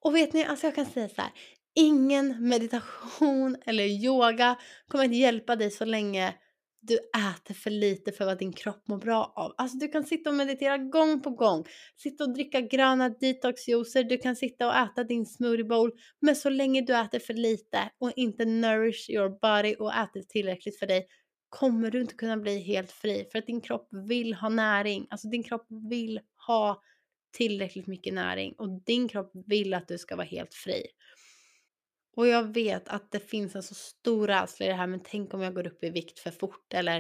Och 0.01 0.15
vet 0.15 0.33
ni, 0.33 0.45
alltså 0.45 0.67
jag 0.67 0.75
kan 0.75 0.87
säga 0.87 1.09
så 1.09 1.21
här. 1.21 1.31
Ingen 1.75 2.49
meditation 2.49 3.57
eller 3.67 3.85
yoga 3.85 4.57
kommer 4.89 5.05
att 5.05 5.15
hjälpa 5.15 5.57
dig 5.57 5.71
så 5.71 5.85
länge 5.85 6.35
du 6.87 6.95
äter 6.95 7.55
för 7.55 7.71
lite 7.71 8.13
för 8.13 8.25
vad 8.25 8.39
din 8.39 8.53
kropp 8.53 8.89
mår 8.89 8.99
bra 8.99 9.33
av. 9.37 9.55
Alltså 9.57 9.79
du 9.79 9.89
kan 9.89 10.05
sitta 10.05 10.31
och 10.31 10.37
meditera 10.37 10.79
gång 10.79 11.23
på 11.23 11.31
gång. 11.31 11.65
Sitta 11.97 12.25
och 12.25 12.35
dricka 12.35 12.61
gröna 12.61 13.09
detoxjuicer. 13.09 14.05
Du 14.05 14.19
kan 14.19 14.37
sitta 14.37 14.67
och 14.67 14.77
äta 14.77 15.05
din 15.05 15.27
smoothie 15.27 15.65
bowl. 15.65 15.91
Men 16.21 16.37
så 16.37 16.49
länge 16.49 16.81
du 16.81 16.97
äter 16.97 17.19
för 17.19 17.35
lite 17.35 17.91
och 17.99 18.13
inte 18.17 18.45
nourish 18.45 19.11
your 19.11 19.39
body 19.41 19.75
och 19.79 19.95
äter 19.95 20.23
tillräckligt 20.23 20.79
för 20.79 20.87
dig 20.87 21.07
kommer 21.49 21.91
du 21.91 22.01
inte 22.01 22.15
kunna 22.15 22.37
bli 22.37 22.59
helt 22.59 22.93
fri. 22.93 23.29
För 23.33 23.39
att 23.39 23.47
din 23.47 23.61
kropp 23.61 23.89
vill 24.09 24.35
ha 24.35 24.49
näring. 24.49 25.07
Alltså 25.11 25.29
din 25.29 25.43
kropp 25.43 25.67
vill 25.91 26.21
ha 26.47 26.83
tillräckligt 27.37 27.87
mycket 27.87 28.15
näring 28.15 28.55
och 28.59 28.83
din 28.85 29.09
kropp 29.09 29.33
vill 29.47 29.75
att 29.75 29.89
du 29.89 29.99
ska 29.99 30.17
vara 30.17 30.27
helt 30.27 30.55
fri. 30.55 30.87
Och 32.17 32.27
jag 32.27 32.55
vet 32.55 32.89
att 32.89 33.13
det 33.13 33.21
finns 33.31 33.57
en 33.57 33.63
så 33.63 33.75
stor 33.75 34.27
rädsla 34.27 34.67
i 34.67 34.69
det 34.69 34.75
här, 34.75 34.87
men 34.87 35.01
tänk 35.05 35.35
om 35.35 35.41
jag 35.41 35.55
går 35.55 35.67
upp 35.67 35.85
i 35.85 35.91
vikt 35.91 36.19
för 36.19 36.31
fort 36.31 36.75
eller 36.75 36.99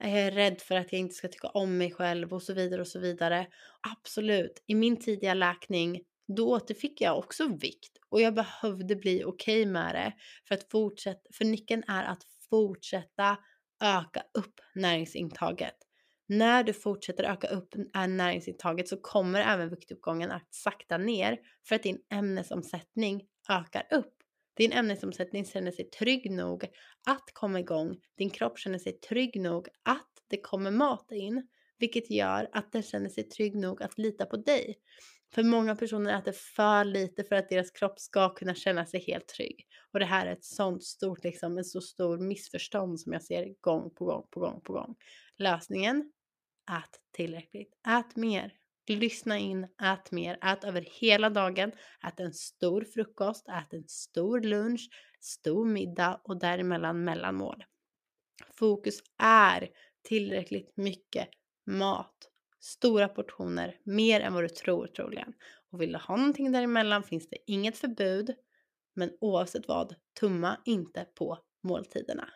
eh, 0.00 0.14
är 0.14 0.24
jag 0.24 0.36
rädd 0.36 0.60
för 0.60 0.76
att 0.76 0.92
jag 0.92 1.00
inte 1.00 1.14
ska 1.14 1.28
tycka 1.28 1.48
om 1.48 1.78
mig 1.78 1.92
själv 1.92 2.32
och 2.32 2.42
så 2.42 2.54
vidare 2.54 2.80
och 2.80 2.88
så 2.88 2.98
vidare. 2.98 3.46
Absolut, 3.92 4.64
i 4.66 4.74
min 4.74 4.96
tidiga 4.96 5.34
läkning 5.34 6.00
då 6.36 6.50
återfick 6.50 7.00
jag 7.00 7.18
också 7.18 7.48
vikt 7.48 7.98
och 8.08 8.20
jag 8.20 8.34
behövde 8.34 8.96
bli 8.96 9.24
okej 9.24 9.62
okay 9.62 9.72
med 9.72 9.94
det 9.94 10.12
för 10.48 10.54
att 10.54 10.70
fortsätta, 10.70 11.20
för 11.34 11.44
nyckeln 11.44 11.82
är 11.88 12.04
att 12.04 12.22
fortsätta 12.50 13.38
öka 13.82 14.22
upp 14.34 14.60
näringsintaget. 14.74 15.76
När 16.26 16.64
du 16.64 16.72
fortsätter 16.72 17.24
öka 17.24 17.48
upp 17.48 17.74
eh, 17.74 18.06
näringsintaget 18.06 18.88
så 18.88 18.96
kommer 18.96 19.40
även 19.40 19.70
viktuppgången 19.70 20.30
att 20.30 20.54
sakta 20.54 20.98
ner 20.98 21.38
för 21.68 21.74
att 21.74 21.82
din 21.82 21.98
ämnesomsättning 22.12 23.22
ökar 23.48 23.86
upp. 23.90 24.23
Din 24.56 24.72
ämnesomsättning 24.72 25.44
känner 25.44 25.70
sig 25.70 25.84
trygg 25.90 26.30
nog 26.30 26.64
att 27.06 27.24
komma 27.32 27.60
igång. 27.60 27.96
Din 28.18 28.30
kropp 28.30 28.58
känner 28.58 28.78
sig 28.78 28.92
trygg 28.92 29.40
nog 29.40 29.68
att 29.82 30.10
det 30.28 30.40
kommer 30.40 30.70
mat 30.70 31.12
in, 31.12 31.48
vilket 31.78 32.10
gör 32.10 32.48
att 32.52 32.72
den 32.72 32.82
känner 32.82 33.08
sig 33.08 33.24
trygg 33.24 33.56
nog 33.56 33.82
att 33.82 33.98
lita 33.98 34.26
på 34.26 34.36
dig. 34.36 34.78
För 35.34 35.42
många 35.42 35.76
personer 35.76 36.18
äter 36.18 36.32
för 36.32 36.84
lite 36.84 37.24
för 37.24 37.36
att 37.36 37.48
deras 37.48 37.70
kropp 37.70 37.98
ska 37.98 38.34
kunna 38.34 38.54
känna 38.54 38.86
sig 38.86 39.00
helt 39.00 39.28
trygg. 39.28 39.66
Och 39.92 39.98
det 39.98 40.04
här 40.06 40.26
är 40.26 40.32
ett 40.32 40.44
sånt 40.44 40.84
stort, 40.84 41.24
liksom, 41.24 41.58
en 41.58 41.64
så 41.64 41.80
stor 41.80 42.18
missförstånd 42.18 43.00
som 43.00 43.12
jag 43.12 43.22
ser 43.22 43.54
gång 43.60 43.94
på 43.94 44.04
gång 44.04 44.26
på 44.30 44.40
gång 44.40 44.60
på 44.60 44.72
gång. 44.72 44.94
Lösningen? 45.38 46.12
Ät 46.70 47.00
tillräckligt. 47.12 47.74
Ät 47.88 48.16
mer. 48.16 48.52
Lyssna 48.88 49.38
in, 49.38 49.64
ät 49.82 50.12
mer, 50.12 50.38
ät 50.42 50.64
över 50.64 50.88
hela 51.00 51.30
dagen, 51.30 51.72
ät 52.06 52.20
en 52.20 52.32
stor 52.32 52.84
frukost, 52.84 53.48
ät 53.48 53.72
en 53.74 53.84
stor 53.88 54.40
lunch, 54.40 54.88
stor 55.20 55.64
middag 55.64 56.20
och 56.24 56.40
däremellan 56.40 57.04
mellanmål. 57.04 57.64
Fokus 58.58 59.02
är 59.18 59.68
tillräckligt 60.02 60.76
mycket 60.76 61.28
mat 61.66 62.30
Stora 62.64 63.08
portioner, 63.08 63.76
mer 63.84 64.20
än 64.20 64.34
vad 64.34 64.44
du 64.44 64.48
tror 64.48 64.86
troligen. 64.86 65.32
Och 65.72 65.80
vill 65.80 65.92
du 65.92 65.98
ha 65.98 66.16
någonting 66.16 66.52
däremellan 66.52 67.02
finns 67.02 67.28
det 67.28 67.36
inget 67.46 67.78
förbud. 67.78 68.34
Men 68.94 69.10
oavsett 69.20 69.68
vad, 69.68 69.94
tumma 70.20 70.60
inte 70.64 71.06
på 71.18 71.38
måltiderna. 71.62 72.28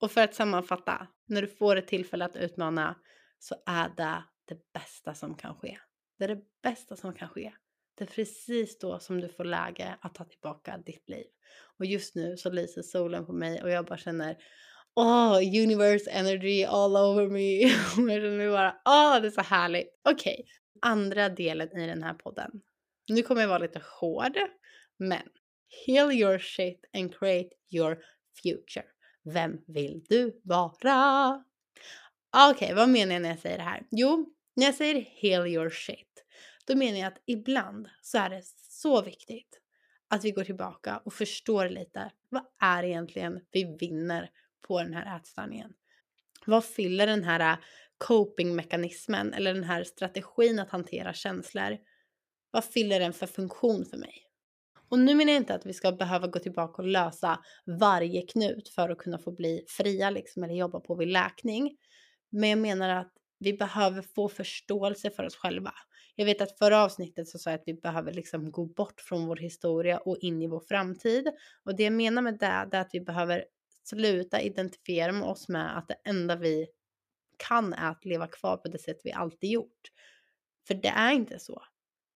Och 0.00 0.10
för 0.10 0.20
att 0.20 0.34
sammanfatta, 0.34 1.06
när 1.26 1.42
du 1.42 1.48
får 1.48 1.76
ett 1.76 1.88
tillfälle 1.88 2.24
att 2.24 2.36
utmana 2.36 2.94
så 3.38 3.54
är 3.66 3.88
det 3.96 4.24
det 4.44 4.72
bästa 4.72 5.14
som 5.14 5.34
kan 5.34 5.54
ske. 5.54 5.78
Det 6.18 6.24
är 6.24 6.28
det 6.28 6.42
bästa 6.62 6.96
som 6.96 7.14
kan 7.14 7.28
ske. 7.28 7.52
Det 7.94 8.04
är 8.04 8.08
precis 8.08 8.78
då 8.78 8.98
som 8.98 9.20
du 9.20 9.28
får 9.28 9.44
läge 9.44 9.96
att 10.00 10.14
ta 10.14 10.24
tillbaka 10.24 10.78
ditt 10.78 11.08
liv. 11.08 11.26
Och 11.78 11.86
just 11.86 12.14
nu 12.14 12.36
så 12.36 12.50
lyser 12.50 12.82
solen 12.82 13.26
på 13.26 13.32
mig 13.32 13.62
och 13.62 13.70
jag 13.70 13.86
bara 13.86 13.98
känner 13.98 14.36
Åh, 14.96 15.32
oh, 15.32 15.62
universe 15.62 16.10
energy 16.10 16.64
all 16.64 16.96
over 16.96 17.28
me. 17.28 17.60
jag 18.12 18.22
känner 18.22 18.50
bara, 18.50 18.76
åh, 18.84 19.16
oh, 19.16 19.20
det 19.20 19.28
är 19.28 19.30
så 19.30 19.40
härligt. 19.40 20.00
Okej, 20.04 20.36
okay. 20.38 20.46
andra 20.82 21.28
delen 21.28 21.78
i 21.78 21.86
den 21.86 22.02
här 22.02 22.14
podden. 22.14 22.50
Nu 23.08 23.22
kommer 23.22 23.40
jag 23.40 23.48
vara 23.48 23.58
lite 23.58 23.82
hård, 24.00 24.38
men 24.98 25.22
heal 25.86 26.12
your 26.12 26.38
shit 26.38 26.84
and 26.96 27.14
create 27.14 27.50
your 27.72 27.98
future. 28.42 28.86
Vem 29.24 29.58
vill 29.66 30.04
du 30.08 30.40
vara? 30.44 31.44
Okej, 32.36 32.50
okay, 32.50 32.74
vad 32.74 32.88
menar 32.88 33.12
jag 33.12 33.22
när 33.22 33.28
jag 33.28 33.38
säger 33.38 33.58
det 33.58 33.64
här? 33.64 33.82
Jo, 33.90 34.33
när 34.54 34.64
jag 34.64 34.74
säger 34.74 35.00
heal 35.00 35.46
your 35.46 35.70
shit, 35.70 36.24
då 36.66 36.76
menar 36.76 36.98
jag 36.98 37.06
att 37.06 37.22
ibland 37.26 37.88
så 38.02 38.18
är 38.18 38.30
det 38.30 38.42
så 38.70 39.02
viktigt 39.02 39.60
att 40.08 40.24
vi 40.24 40.30
går 40.30 40.44
tillbaka 40.44 41.02
och 41.04 41.12
förstår 41.12 41.68
lite. 41.68 42.12
Vad 42.28 42.42
är 42.60 42.82
egentligen 42.82 43.40
vi 43.52 43.76
vinner 43.80 44.30
på 44.68 44.82
den 44.82 44.94
här 44.94 45.16
ätstörningen? 45.16 45.72
Vad 46.46 46.64
fyller 46.64 47.06
den 47.06 47.24
här 47.24 47.52
äh, 47.52 47.58
copingmekanismen 47.98 49.34
eller 49.34 49.54
den 49.54 49.64
här 49.64 49.84
strategin 49.84 50.58
att 50.58 50.70
hantera 50.70 51.12
känslor? 51.12 51.78
Vad 52.50 52.64
fyller 52.64 53.00
den 53.00 53.12
för 53.12 53.26
funktion 53.26 53.84
för 53.84 53.96
mig? 53.96 54.24
Och 54.88 54.98
nu 54.98 55.14
menar 55.14 55.32
jag 55.32 55.40
inte 55.40 55.54
att 55.54 55.66
vi 55.66 55.72
ska 55.72 55.92
behöva 55.92 56.26
gå 56.26 56.38
tillbaka 56.38 56.82
och 56.82 56.88
lösa 56.88 57.40
varje 57.80 58.22
knut 58.22 58.68
för 58.68 58.88
att 58.88 58.98
kunna 58.98 59.18
få 59.18 59.32
bli 59.32 59.64
fria 59.68 60.10
liksom, 60.10 60.44
eller 60.44 60.54
jobba 60.54 60.80
på 60.80 60.94
vid 60.94 61.08
läkning. 61.08 61.76
Men 62.30 62.50
jag 62.50 62.58
menar 62.58 62.88
att 62.88 63.12
vi 63.38 63.52
behöver 63.52 64.02
få 64.02 64.28
förståelse 64.28 65.10
för 65.10 65.24
oss 65.24 65.36
själva. 65.36 65.72
Jag 66.14 66.24
vet 66.24 66.40
att 66.40 66.58
förra 66.58 66.84
avsnittet 66.84 67.28
så 67.28 67.38
sa 67.38 67.50
jag 67.50 67.60
att 67.60 67.66
vi 67.66 67.74
behöver 67.74 68.12
liksom 68.12 68.50
gå 68.50 68.66
bort 68.66 69.00
från 69.00 69.26
vår 69.26 69.36
historia 69.36 69.98
och 69.98 70.18
in 70.20 70.42
i 70.42 70.46
vår 70.46 70.60
framtid. 70.60 71.28
Och 71.64 71.76
det 71.76 71.82
jag 71.82 71.92
menar 71.92 72.22
med 72.22 72.38
det, 72.38 72.46
är 72.46 72.80
att 72.80 72.90
vi 72.92 73.00
behöver 73.00 73.44
sluta 73.84 74.40
identifiera 74.40 75.12
med 75.12 75.28
oss 75.28 75.48
med 75.48 75.78
att 75.78 75.88
det 75.88 75.96
enda 76.04 76.36
vi 76.36 76.66
kan 77.36 77.72
är 77.72 77.90
att 77.90 78.04
leva 78.04 78.26
kvar 78.26 78.56
på 78.56 78.68
det 78.68 78.78
sätt 78.78 79.00
vi 79.04 79.12
alltid 79.12 79.50
gjort. 79.50 79.90
För 80.66 80.74
det 80.74 80.88
är 80.88 81.12
inte 81.12 81.38
så. 81.38 81.62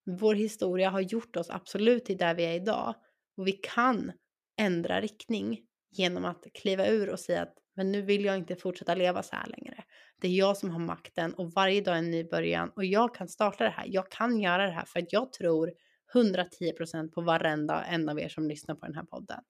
Vår 0.07 0.35
historia 0.35 0.91
har 0.91 1.01
gjort 1.01 1.37
oss 1.37 1.51
absolut 1.51 2.05
till 2.05 2.17
där 2.17 2.35
vi 2.35 2.45
är 2.45 2.55
idag 2.55 2.95
och 3.37 3.47
vi 3.47 3.53
kan 3.53 4.13
ändra 4.57 5.01
riktning 5.01 5.61
genom 5.91 6.25
att 6.25 6.47
kliva 6.55 6.87
ur 6.87 7.11
och 7.11 7.21
säga 7.21 7.43
att 7.43 7.55
men 7.75 7.93
nu 7.93 8.03
vill 8.03 8.25
jag 8.25 8.37
inte 8.37 8.57
fortsätta 8.57 8.95
leva 8.95 9.23
så 9.23 9.37
här 9.37 9.47
längre. 9.47 9.85
Det 10.21 10.29
är 10.29 10.33
jag 10.33 10.57
som 10.57 10.71
har 10.71 10.79
makten 10.79 11.35
och 11.35 11.53
varje 11.53 11.81
dag 11.81 11.95
är 11.95 11.99
en 11.99 12.11
ny 12.11 12.25
början 12.25 12.71
och 12.77 12.85
jag 12.85 13.15
kan 13.15 13.29
starta 13.29 13.65
det 13.65 13.71
här. 13.71 13.87
Jag 13.89 14.11
kan 14.11 14.41
göra 14.41 14.67
det 14.67 14.73
här 14.73 14.85
för 14.85 15.01
att 15.01 15.13
jag 15.13 15.33
tror 15.33 15.73
110% 16.15 17.09
på 17.09 17.21
varenda 17.21 17.85
en 17.85 18.09
av 18.09 18.21
er 18.21 18.29
som 18.29 18.49
lyssnar 18.49 18.75
på 18.75 18.87
den 18.87 18.95
här 18.95 19.03
podden. 19.03 19.41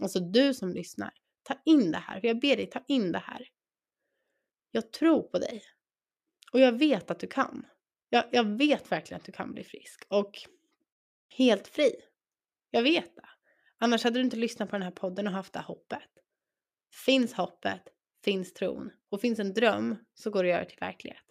Alltså 0.00 0.20
du 0.20 0.54
som 0.54 0.72
lyssnar, 0.72 1.10
ta 1.42 1.54
in 1.64 1.90
det 1.90 1.98
här. 1.98 2.20
Jag 2.22 2.40
ber 2.40 2.56
dig, 2.56 2.66
ta 2.66 2.84
in 2.88 3.12
det 3.12 3.18
här. 3.18 3.48
Jag 4.70 4.92
tror 4.92 5.22
på 5.22 5.38
dig. 5.38 5.62
Och 6.52 6.60
jag 6.60 6.72
vet 6.72 7.10
att 7.10 7.20
du 7.20 7.26
kan. 7.26 7.66
Jag, 8.08 8.24
jag 8.32 8.44
vet 8.44 8.92
verkligen 8.92 9.20
att 9.20 9.26
du 9.26 9.32
kan 9.32 9.52
bli 9.52 9.64
frisk 9.64 10.04
och 10.08 10.38
helt 11.28 11.68
fri. 11.68 11.94
Jag 12.70 12.82
vet 12.82 13.16
det. 13.16 13.28
Annars 13.78 14.04
hade 14.04 14.18
du 14.18 14.24
inte 14.24 14.36
lyssnat 14.36 14.70
på 14.70 14.76
den 14.76 14.82
här 14.82 14.90
podden 14.90 15.26
och 15.26 15.32
haft 15.32 15.52
det 15.52 15.60
hoppet. 15.60 16.08
Finns 17.06 17.32
hoppet, 17.32 17.82
finns 18.24 18.52
tron. 18.52 18.90
Och 19.08 19.20
finns 19.20 19.38
en 19.38 19.54
dröm 19.54 19.96
så 20.14 20.30
går 20.30 20.44
det 20.44 20.50
att 20.50 20.56
göra 20.56 20.64
till 20.64 20.78
verklighet. 20.80 21.24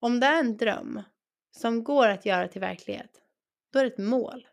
Om 0.00 0.20
det 0.20 0.26
är 0.26 0.40
en 0.40 0.56
dröm 0.56 1.02
som 1.50 1.84
går 1.84 2.08
att 2.08 2.26
göra 2.26 2.48
till 2.48 2.60
verklighet, 2.60 3.22
då 3.72 3.78
är 3.78 3.84
det 3.84 3.90
ett 3.90 3.98
mål. 3.98 4.46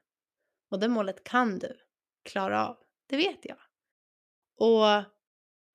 Och 0.69 0.79
det 0.79 0.87
målet 0.87 1.23
kan 1.23 1.59
du 1.59 1.77
klara 2.23 2.67
av. 2.67 2.77
Det 3.07 3.17
vet 3.17 3.45
jag. 3.45 3.57
Och 4.57 5.03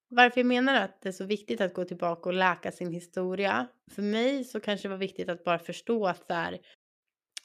varför 0.08 0.40
jag 0.40 0.46
menar 0.46 0.74
att 0.74 1.00
det 1.00 1.08
är 1.08 1.12
så 1.12 1.24
viktigt 1.24 1.60
att 1.60 1.74
gå 1.74 1.84
tillbaka 1.84 2.28
och 2.28 2.34
läka 2.34 2.72
sin 2.72 2.92
historia. 2.92 3.68
För 3.90 4.02
mig 4.02 4.44
så 4.44 4.60
kanske 4.60 4.88
det 4.88 4.90
var 4.90 4.98
viktigt 4.98 5.28
att 5.28 5.44
bara 5.44 5.58
förstå 5.58 6.06
att 6.06 6.28
där, 6.28 6.58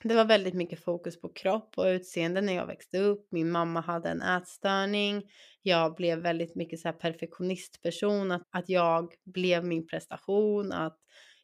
det 0.08 0.16
var 0.16 0.26
väldigt 0.26 0.54
mycket 0.54 0.84
fokus 0.84 1.22
på 1.22 1.30
kropp 1.30 1.74
och 1.78 1.86
utseende 1.86 2.42
när 2.42 2.54
jag 2.54 2.66
växte 2.66 3.00
upp. 3.00 3.28
Min 3.32 3.52
mamma 3.52 3.82
hade 3.82 4.10
en 4.10 4.22
ätstörning. 4.22 5.32
Jag 5.62 5.96
blev 5.96 6.20
väldigt 6.20 6.56
mycket 6.56 6.80
så 6.80 6.88
här 6.88 6.96
perfektionistperson. 6.96 8.32
Att, 8.32 8.48
att 8.52 8.70
jag 8.70 9.14
blev 9.24 9.66
min 9.66 9.88
prestation. 9.88 10.72
Att 10.72 11.00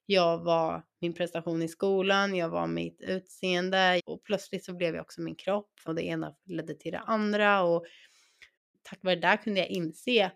jag 0.05 0.43
var 0.43 0.83
min 1.01 1.13
prestation 1.13 1.61
i 1.61 1.67
skolan. 1.67 2.35
Jag 2.35 2.49
var 2.49 2.67
mitt 2.67 3.01
utseende. 3.01 4.01
Och 4.05 4.23
plötsligt 4.23 4.65
så 4.65 4.73
blev 4.73 4.95
jag 4.95 5.01
också 5.01 5.21
min 5.21 5.35
kropp. 5.35 5.71
Och 5.85 5.95
det 5.95 6.03
ena 6.03 6.35
ledde 6.45 6.75
till 6.75 6.91
det 6.91 6.99
andra. 6.99 7.63
Och 7.63 7.85
tack 8.83 9.03
vare 9.03 9.15
det 9.15 9.21
där 9.21 9.37
kunde 9.37 9.59
jag 9.59 9.69
inse 9.69 10.31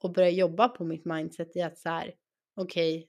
och 0.00 0.12
börja 0.12 0.30
jobba 0.30 0.68
på 0.68 0.84
mitt 0.84 1.04
mindset 1.04 1.56
i 1.56 1.60
att 1.60 1.78
så 1.78 1.88
här, 1.88 2.14
okej, 2.56 2.96
okay, 2.96 3.08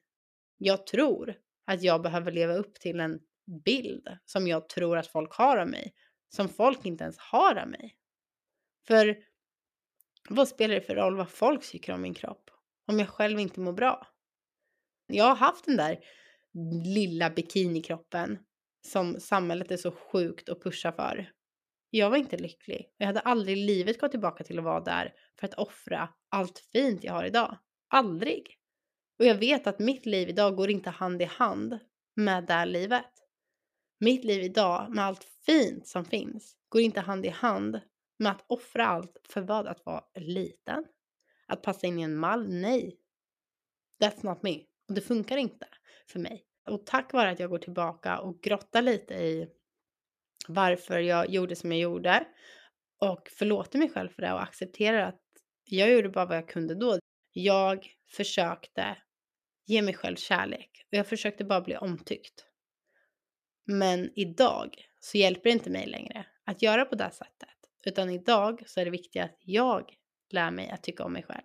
jag 0.57 0.87
tror 0.87 1.35
att 1.65 1.83
jag 1.83 2.01
behöver 2.01 2.31
leva 2.31 2.53
upp 2.53 2.75
till 2.75 2.99
en 2.99 3.19
bild 3.65 4.07
som 4.25 4.47
jag 4.47 4.69
tror 4.69 4.97
att 4.97 5.07
folk 5.07 5.33
har 5.33 5.57
av 5.57 5.67
mig, 5.67 5.93
som 6.35 6.49
folk 6.49 6.85
inte 6.85 7.03
ens 7.03 7.17
har 7.17 7.55
av 7.55 7.67
mig. 7.67 7.97
För 8.87 9.17
vad 10.29 10.47
spelar 10.47 10.75
det 10.75 10.81
för 10.81 10.95
roll 10.95 11.15
vad 11.15 11.29
folk 11.29 11.65
tycker 11.71 11.93
om 11.93 12.01
min 12.01 12.13
kropp 12.13 12.49
om 12.87 12.99
jag 12.99 13.09
själv 13.09 13.39
inte 13.39 13.59
mår 13.59 13.73
bra? 13.73 14.07
Jag 15.07 15.25
har 15.25 15.35
haft 15.35 15.65
den 15.65 15.77
där 15.77 15.99
lilla 16.83 17.29
bikinikroppen 17.29 18.39
som 18.87 19.19
samhället 19.19 19.71
är 19.71 19.77
så 19.77 19.91
sjukt 19.91 20.49
att 20.49 20.63
pusha 20.63 20.91
för. 20.91 21.31
Jag 21.89 22.09
var 22.09 22.17
inte 22.17 22.37
lycklig. 22.37 22.93
Jag 22.97 23.07
hade 23.07 23.19
aldrig 23.19 23.57
i 23.57 23.61
livet 23.61 23.99
gått 23.99 24.11
tillbaka 24.11 24.43
till 24.43 24.57
att 24.57 24.65
vara 24.65 24.79
där 24.79 25.13
för 25.39 25.47
att 25.47 25.53
offra 25.53 26.09
allt 26.29 26.59
fint 26.73 27.03
jag 27.03 27.13
har 27.13 27.25
idag. 27.25 27.57
Aldrig. 27.87 28.57
Och 29.19 29.25
jag 29.25 29.35
vet 29.35 29.67
att 29.67 29.79
mitt 29.79 30.05
liv 30.05 30.29
idag 30.29 30.55
går 30.55 30.69
inte 30.69 30.89
hand 30.89 31.21
i 31.21 31.25
hand 31.25 31.79
med 32.15 32.45
det 32.45 32.65
livet. 32.65 33.24
Mitt 33.99 34.23
liv 34.23 34.43
idag 34.43 34.91
med 34.95 35.05
allt 35.05 35.23
fint 35.45 35.87
som 35.87 36.05
finns 36.05 36.57
går 36.69 36.81
inte 36.81 37.01
hand 37.01 37.25
i 37.25 37.29
hand 37.29 37.81
med 38.17 38.31
att 38.31 38.45
offra 38.47 38.85
allt 38.87 39.17
för 39.29 39.41
vad? 39.41 39.67
Att 39.67 39.85
vara 39.85 40.03
liten? 40.15 40.85
Att 41.47 41.61
passa 41.61 41.87
in 41.87 41.99
i 41.99 42.01
en 42.01 42.17
mall? 42.17 42.47
Nej. 42.49 42.99
That's 44.03 44.25
not 44.25 44.43
me. 44.43 44.59
Och 44.87 44.93
det 44.93 45.01
funkar 45.01 45.37
inte 45.37 45.67
för 46.07 46.19
mig. 46.19 46.45
Och 46.69 46.85
tack 46.85 47.13
vare 47.13 47.31
att 47.31 47.39
jag 47.39 47.49
går 47.49 47.57
tillbaka 47.57 48.19
och 48.19 48.41
grottar 48.41 48.81
lite 48.81 49.13
i 49.13 49.47
varför 50.47 50.99
jag 50.99 51.29
gjorde 51.29 51.55
som 51.55 51.71
jag 51.71 51.81
gjorde 51.81 52.27
och 52.99 53.29
förlåter 53.29 53.79
mig 53.79 53.89
själv 53.89 54.09
för 54.09 54.21
det 54.21 54.33
och 54.33 54.43
accepterar 54.43 54.99
att 54.99 55.21
jag 55.63 55.91
gjorde 55.91 56.09
bara 56.09 56.25
vad 56.25 56.37
jag 56.37 56.47
kunde 56.47 56.75
då. 56.75 56.99
Jag 57.31 57.87
försökte 58.07 58.97
ge 59.65 59.81
mig 59.81 59.93
själv 59.93 60.15
kärlek 60.15 60.85
och 60.91 60.97
jag 60.97 61.07
försökte 61.07 61.43
bara 61.43 61.61
bli 61.61 61.77
omtyckt. 61.77 62.45
Men 63.65 64.11
idag 64.15 64.85
så 64.99 65.17
hjälper 65.17 65.43
det 65.43 65.53
inte 65.53 65.69
mig 65.69 65.85
längre 65.87 66.25
att 66.45 66.61
göra 66.61 66.85
på 66.85 66.95
det 66.95 67.11
sättet. 67.11 67.49
Utan 67.85 68.09
idag 68.09 68.63
så 68.67 68.79
är 68.79 68.85
det 68.85 68.91
viktigt 68.91 69.21
att 69.21 69.39
jag 69.39 69.93
lär 70.29 70.51
mig 70.51 70.69
att 70.69 70.83
tycka 70.83 71.03
om 71.03 71.13
mig 71.13 71.23
själv. 71.23 71.43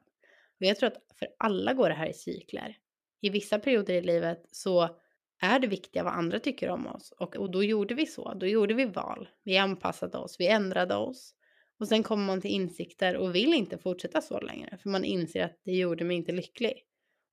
Och 0.61 0.67
jag 0.67 0.77
tror 0.77 0.87
att 0.87 1.19
för 1.19 1.29
alla 1.39 1.75
går 1.75 1.89
det 1.89 1.95
här 1.95 2.09
i 2.09 2.15
cykler. 2.15 2.77
I 3.21 3.31
vissa 3.31 3.59
perioder 3.59 3.95
i 3.95 4.03
livet 4.03 4.49
så 4.51 4.99
är 5.41 5.59
det 5.59 5.67
viktiga 5.67 6.05
vad 6.05 6.13
andra 6.13 6.39
tycker 6.39 6.69
om 6.69 6.87
oss. 6.87 7.13
Och, 7.19 7.37
och 7.37 7.51
då 7.51 7.65
gjorde 7.65 7.95
vi 7.95 8.07
så. 8.07 8.35
Då 8.35 8.47
gjorde 8.47 8.75
vi 8.75 8.85
val. 8.85 9.29
Vi 9.45 9.59
anpassade 9.59 10.19
oss. 10.19 10.37
Vi 10.39 10.47
ändrade 10.47 10.95
oss. 10.97 11.35
Och 11.79 11.89
sen 11.89 12.03
kommer 12.03 12.27
man 12.27 12.41
till 12.41 12.51
insikter 12.51 13.17
och 13.17 13.35
vill 13.35 13.55
inte 13.55 13.79
fortsätta 13.79 14.21
så 14.21 14.41
längre. 14.41 14.79
För 14.83 14.91
man 14.91 15.05
inser 15.05 15.45
att 15.45 15.61
det 15.65 15.73
gjorde 15.73 16.05
mig 16.05 16.17
inte 16.17 16.33
lycklig. 16.33 16.85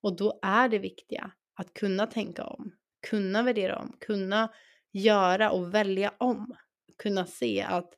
Och 0.02 0.16
då 0.16 0.40
är 0.42 0.70
det 0.70 0.80
viktiga 0.80 1.32
att 1.56 1.74
kunna 1.74 2.08
tänka 2.08 2.44
om. 2.44 2.72
Kunna 3.10 3.44
värdera 3.44 3.80
om. 3.80 3.98
Kunna 4.00 4.54
göra 4.98 5.52
och 5.52 5.74
välja 5.74 6.14
om. 6.18 6.56
Kunna 6.98 7.26
se 7.26 7.62
att 7.62 7.94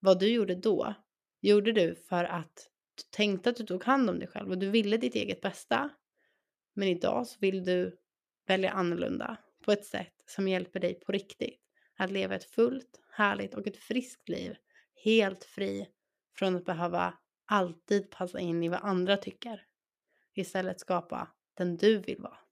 vad 0.00 0.20
du 0.20 0.28
gjorde 0.28 0.54
då 0.54 0.94
gjorde 1.40 1.72
du 1.72 1.94
för 1.94 2.24
att 2.24 2.70
du 2.96 3.02
tänkte 3.10 3.50
att 3.50 3.56
du 3.56 3.66
tog 3.66 3.84
hand 3.84 4.10
om 4.10 4.18
dig 4.18 4.28
själv 4.28 4.50
och 4.50 4.58
du 4.58 4.70
ville 4.70 4.96
ditt 4.96 5.14
eget 5.14 5.40
bästa. 5.40 5.90
Men 6.74 6.88
idag 6.88 7.26
så 7.26 7.38
vill 7.40 7.64
du 7.64 7.98
välja 8.46 8.70
annorlunda 8.70 9.36
på 9.64 9.72
ett 9.72 9.84
sätt 9.84 10.14
som 10.26 10.48
hjälper 10.48 10.80
dig 10.80 10.94
på 10.94 11.12
riktigt 11.12 11.60
att 11.96 12.10
leva 12.10 12.34
ett 12.34 12.44
fullt, 12.44 13.00
härligt 13.12 13.54
och 13.54 13.66
ett 13.66 13.76
friskt 13.76 14.28
liv 14.28 14.56
helt 15.04 15.44
fri 15.44 15.88
från 16.34 16.56
att 16.56 16.64
behöva 16.64 17.14
alltid 17.46 18.10
passa 18.10 18.40
in 18.40 18.62
i 18.62 18.68
vad 18.68 18.80
andra 18.82 19.16
tycker. 19.16 19.66
Istället 20.34 20.80
skapa 20.80 21.28
den 21.54 21.76
du 21.76 21.98
vill 21.98 22.20
vara. 22.20 22.43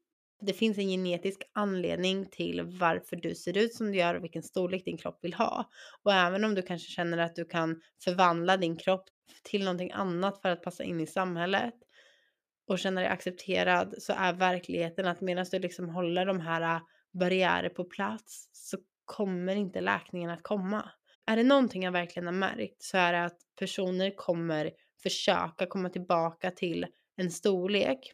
Det 0.46 0.52
finns 0.52 0.78
en 0.78 0.88
genetisk 0.88 1.42
anledning 1.52 2.26
till 2.30 2.62
varför 2.62 3.16
du 3.16 3.34
ser 3.34 3.58
ut 3.58 3.74
som 3.74 3.92
du 3.92 3.98
gör 3.98 4.14
och 4.14 4.24
vilken 4.24 4.42
storlek 4.42 4.84
din 4.84 4.98
kropp 4.98 5.18
vill 5.22 5.34
ha. 5.34 5.70
Och 6.02 6.12
även 6.12 6.44
om 6.44 6.54
du 6.54 6.62
kanske 6.62 6.90
känner 6.90 7.18
att 7.18 7.34
du 7.34 7.44
kan 7.44 7.80
förvandla 8.04 8.56
din 8.56 8.76
kropp 8.76 9.04
till 9.42 9.64
någonting 9.64 9.90
annat 9.92 10.42
för 10.42 10.48
att 10.48 10.62
passa 10.62 10.84
in 10.84 11.00
i 11.00 11.06
samhället 11.06 11.74
och 12.66 12.78
känna 12.78 13.00
dig 13.00 13.10
accepterad 13.10 13.94
så 13.98 14.12
är 14.12 14.32
verkligheten 14.32 15.06
att 15.06 15.20
medan 15.20 15.46
du 15.50 15.58
liksom 15.58 15.88
håller 15.88 16.26
de 16.26 16.40
här 16.40 16.76
äh, 16.76 16.82
barriärer 17.12 17.68
på 17.68 17.84
plats 17.84 18.48
så 18.52 18.78
kommer 19.04 19.56
inte 19.56 19.80
läkningen 19.80 20.30
att 20.30 20.42
komma. 20.42 20.90
Är 21.26 21.36
det 21.36 21.44
någonting 21.44 21.82
jag 21.82 21.92
verkligen 21.92 22.26
har 22.26 22.32
märkt 22.32 22.82
så 22.82 22.98
är 22.98 23.12
det 23.12 23.24
att 23.24 23.38
personer 23.58 24.16
kommer 24.16 24.70
försöka 25.02 25.66
komma 25.66 25.88
tillbaka 25.88 26.50
till 26.50 26.86
en 27.16 27.30
storlek 27.30 28.12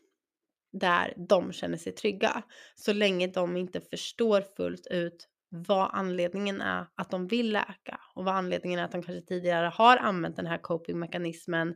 där 0.73 1.15
de 1.29 1.53
känner 1.53 1.77
sig 1.77 1.93
trygga. 1.93 2.43
Så 2.75 2.93
länge 2.93 3.27
de 3.27 3.57
inte 3.57 3.81
förstår 3.81 4.41
fullt 4.57 4.87
ut 4.91 5.29
vad 5.51 5.91
anledningen 5.93 6.61
är 6.61 6.87
att 6.95 7.11
de 7.11 7.27
vill 7.27 7.53
läka 7.53 8.01
och 8.15 8.25
vad 8.25 8.35
anledningen 8.35 8.81
är 8.81 8.85
att 8.85 8.93
de 8.93 9.03
kanske 9.03 9.27
tidigare 9.27 9.67
har 9.67 9.97
använt 9.97 10.37
den 10.37 10.47
här 10.47 10.59
copingmekanismen 10.59 11.75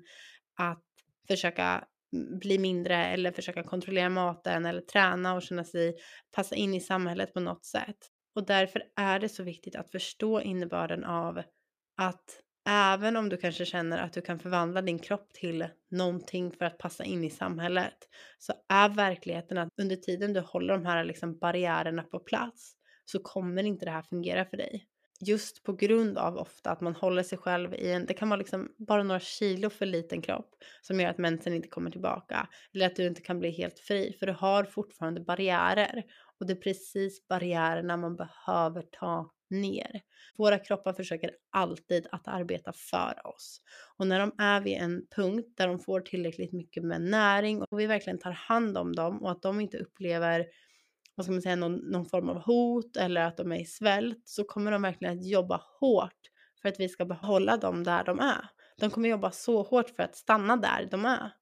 att 0.59 0.85
försöka 1.29 1.85
mm, 2.13 2.39
bli 2.39 2.59
mindre 2.59 3.07
eller 3.07 3.33
försöka 3.33 3.63
kontrollera 3.63 4.09
maten 4.09 4.67
eller 4.67 4.81
träna 4.81 5.35
och 5.35 5.43
känna 5.43 5.65
sig 5.65 5.95
passa 6.37 6.55
in 6.55 6.75
i 6.75 6.81
samhället 6.81 7.35
på 7.35 7.41
något 7.41 7.65
sätt. 7.65 7.97
Och 8.35 8.47
därför 8.47 8.83
är 8.97 9.19
det 9.19 9.29
så 9.29 9.43
viktigt 9.43 9.77
att 9.77 9.91
förstå 9.91 10.41
innebörden 10.41 11.05
av 11.05 11.43
att 11.97 12.25
även 12.69 13.17
om 13.17 13.29
du 13.29 13.37
kanske 13.37 13.65
känner 13.65 13.99
att 13.99 14.13
du 14.13 14.21
kan 14.21 14.39
förvandla 14.39 14.83
din 14.83 14.99
kropp 14.99 15.33
till 15.33 15.67
någonting 15.91 16.53
för 16.53 16.65
att 16.65 16.79
passa 16.79 17.05
in 17.05 17.25
i 17.25 17.31
samhället 17.31 17.97
så 18.39 18.53
är 18.69 18.89
verkligheten 18.89 19.59
att 19.59 19.69
under 19.81 19.97
tiden 19.97 20.33
du 20.33 20.41
håller 20.41 20.75
de 20.75 20.87
här 20.87 21.05
liksom 21.05 21.39
barriärerna 21.39 22.03
på 22.03 22.19
plats 22.19 22.73
så 23.05 23.19
kommer 23.19 23.63
inte 23.63 23.85
det 23.85 23.91
här 23.91 24.03
fungera 24.03 24.45
för 24.45 24.57
dig. 24.57 24.87
Just 25.21 25.63
på 25.63 25.73
grund 25.73 26.19
av 26.19 26.37
ofta 26.37 26.71
att 26.71 26.81
man 26.81 26.95
håller 26.95 27.23
sig 27.23 27.39
själv 27.39 27.75
i 27.75 27.93
en, 27.93 28.07
det 28.07 28.15
kan 28.15 28.29
vara 28.29 28.39
liksom 28.39 28.69
bara 28.79 29.03
några 29.03 29.21
kilo 29.21 29.71
för 29.71 29.87
liten 29.87 30.23
kropp 30.23 30.51
som 30.81 31.01
gör 31.01 31.11
att 31.11 31.19
mensen 31.19 31.53
inte 31.53 31.69
kommer 31.69 31.91
tillbaka 31.91 32.49
eller 32.75 32.87
att 32.87 32.97
du 32.97 33.07
inte 33.07 33.21
kan 33.21 33.39
bli 33.39 33.51
helt 33.51 33.79
fri 33.79 34.17
för 34.19 34.27
du 34.27 34.33
har 34.33 34.65
fortfarande 34.65 35.21
barriärer 35.21 36.03
och 36.41 36.47
det 36.47 36.53
är 36.53 36.57
precis 36.57 37.29
barriärerna 37.29 37.97
man 37.97 38.17
behöver 38.17 38.83
ta 38.83 39.31
ner. 39.51 40.03
Våra 40.39 40.59
kroppar 40.59 40.93
försöker 40.93 41.31
alltid 41.51 42.07
att 42.13 42.29
arbeta 42.29 42.73
för 42.73 43.27
oss. 43.27 43.61
Och 43.99 44.07
när 44.07 44.21
de 44.21 44.33
är 44.39 44.61
vid 44.61 44.77
en 44.77 45.07
punkt 45.17 45.49
där 45.57 45.69
de 45.69 45.79
får 45.79 46.01
tillräckligt 46.01 46.53
mycket 46.53 46.85
med 46.85 47.01
näring 47.01 47.63
och 47.63 47.81
vi 47.81 47.87
verkligen 47.87 48.19
tar 48.19 48.31
hand 48.31 48.79
om 48.79 48.95
dem 48.95 49.23
och 49.23 49.31
att 49.31 49.43
de 49.43 49.61
inte 49.61 49.79
upplever 49.79 50.47
vad 51.15 51.27
ska 51.27 51.33
man 51.33 51.43
säga, 51.43 51.57
någon, 51.57 51.77
någon 51.77 52.07
form 52.07 52.29
av 52.29 52.43
hot 52.43 52.97
eller 52.97 53.21
att 53.21 53.37
de 53.37 53.53
är 53.53 53.61
i 53.61 53.65
svält 53.65 54.23
så 54.25 54.45
kommer 54.45 54.71
de 54.73 54.83
verkligen 54.83 55.19
att 55.19 55.27
jobba 55.27 55.63
hårt 55.81 56.31
för 56.63 56.69
att 56.69 56.81
vi 56.81 56.89
ska 56.89 57.05
behålla 57.05 57.57
dem 57.57 57.85
där 57.85 58.05
de 58.05 58.19
är. 58.19 58.49
De 58.77 58.91
kommer 58.91 59.09
jobba 59.09 59.31
så 59.31 59.63
hårt 59.63 59.91
för 59.91 60.03
att 60.03 60.17
stanna 60.17 60.57
där 60.57 60.89
de 60.91 61.05
är. 61.05 61.33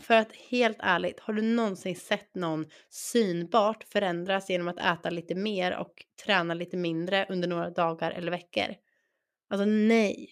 För 0.00 0.14
att 0.14 0.32
helt 0.32 0.76
ärligt, 0.80 1.20
har 1.20 1.34
du 1.34 1.42
någonsin 1.42 1.96
sett 1.96 2.34
någon 2.34 2.66
synbart 2.90 3.84
förändras 3.84 4.50
genom 4.50 4.68
att 4.68 4.78
äta 4.78 5.10
lite 5.10 5.34
mer 5.34 5.76
och 5.76 6.04
träna 6.24 6.54
lite 6.54 6.76
mindre 6.76 7.26
under 7.28 7.48
några 7.48 7.70
dagar 7.70 8.10
eller 8.10 8.30
veckor? 8.30 8.74
Alltså 9.50 9.64
nej. 9.64 10.28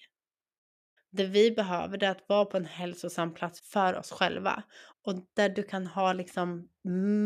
Det 1.11 1.24
vi 1.24 1.50
behöver 1.50 2.05
är 2.05 2.11
att 2.11 2.29
vara 2.29 2.44
på 2.44 2.57
en 2.57 2.64
hälsosam 2.64 3.35
plats 3.35 3.70
för 3.70 3.94
oss 3.94 4.11
själva 4.11 4.62
och 5.05 5.14
där 5.37 5.48
du 5.48 5.62
kan 5.62 5.87
ha 5.87 6.12
liksom 6.12 6.68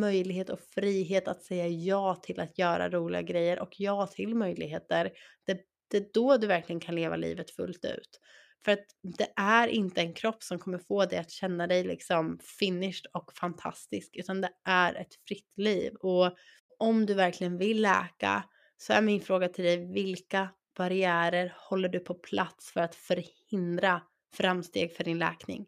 möjlighet 0.01 0.51
och 0.51 0.61
frihet 0.61 1.29
att 1.29 1.43
säga 1.43 1.69
ja 1.69 2.15
till 2.15 2.41
att 2.41 2.59
göra 2.59 2.91
roliga 2.91 3.23
grejer 3.23 3.59
och 3.59 3.81
ja 3.81 4.07
till 4.07 4.35
möjligheter. 4.35 5.13
Det, 5.47 5.61
det 5.91 5.97
är 5.97 6.07
då 6.15 6.37
du 6.37 6.47
verkligen 6.47 6.81
kan 6.81 6.95
leva 6.95 7.17
livet 7.17 7.51
fullt 7.51 7.85
ut. 7.85 8.21
För 8.65 8.73
att 8.73 8.87
det 9.19 9.33
är 9.37 9.69
inte 9.69 10.01
en 10.01 10.15
kropp 10.15 10.43
som 10.43 10.59
kommer 10.59 10.79
få 10.79 11.05
dig 11.05 11.19
att 11.19 11.31
känna 11.31 11.67
dig 11.67 11.85
liksom 11.85 12.39
finished 12.59 13.07
och 13.13 13.33
fantastisk, 13.33 14.17
utan 14.17 14.41
det 14.41 14.51
är 14.65 14.95
ett 14.95 15.15
fritt 15.29 15.53
liv. 15.57 15.95
Och 15.95 16.37
om 16.79 17.07
du 17.07 17.15
verkligen 17.15 17.59
vill 17.59 17.83
läka 17.83 18.45
så 18.77 18.93
är 18.93 19.03
min 19.03 19.21
fråga 19.21 19.49
till 19.49 19.65
dig, 19.65 19.93
vilka 19.93 20.49
barriärer 20.77 21.55
håller 21.57 21.89
du 21.89 22.01
på 22.01 22.15
plats 22.15 22.73
för 22.73 22.81
att 22.81 22.95
förhindra 22.95 24.03
framsteg 24.35 24.93
för 24.93 25.05
din 25.05 25.19
läkning? 25.19 25.67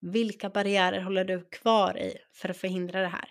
Vilka 0.00 0.50
barriärer 0.50 1.00
håller 1.00 1.24
du 1.24 1.44
kvar 1.44 1.98
i 1.98 2.16
för 2.32 2.48
att 2.48 2.56
förhindra 2.56 3.00
det 3.00 3.08
här? 3.08 3.28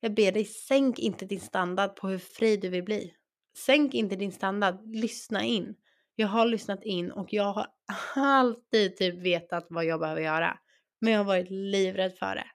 Jag 0.00 0.14
ber 0.14 0.32
dig, 0.32 0.44
sänk 0.44 0.98
inte 0.98 1.26
din 1.26 1.40
standard 1.40 1.96
på 1.96 2.08
hur 2.08 2.18
fri 2.18 2.56
du 2.56 2.68
vill 2.68 2.84
bli. 2.84 3.14
Sänk 3.56 3.94
inte 3.94 4.16
din 4.16 4.32
standard, 4.32 4.86
lyssna 4.86 5.44
in. 5.44 5.74
Jag 6.18 6.28
har 6.28 6.46
lyssnat 6.46 6.84
in 6.84 7.10
och 7.10 7.32
jag 7.32 7.52
har 7.52 7.66
alltid 8.14 8.96
typ 8.96 9.14
vetat 9.14 9.66
vad 9.70 9.84
jag 9.84 10.00
behöver 10.00 10.20
göra. 10.20 10.58
Men 11.00 11.12
jag 11.12 11.20
har 11.20 11.24
varit 11.24 11.50
livrädd 11.50 12.14
för 12.18 12.34
det. 12.34 12.46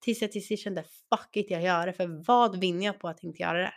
Tills 0.00 0.22
jag 0.22 0.32
till 0.32 0.46
sist 0.46 0.64
kände 0.64 0.82
fuck 0.82 1.36
it, 1.36 1.50
jag 1.50 1.62
gör 1.62 1.86
det. 1.86 1.92
För 1.92 2.24
vad 2.26 2.60
vinner 2.60 2.86
jag 2.86 2.98
på 2.98 3.08
att 3.08 3.22
inte 3.22 3.42
göra 3.42 3.58
det? 3.58 3.74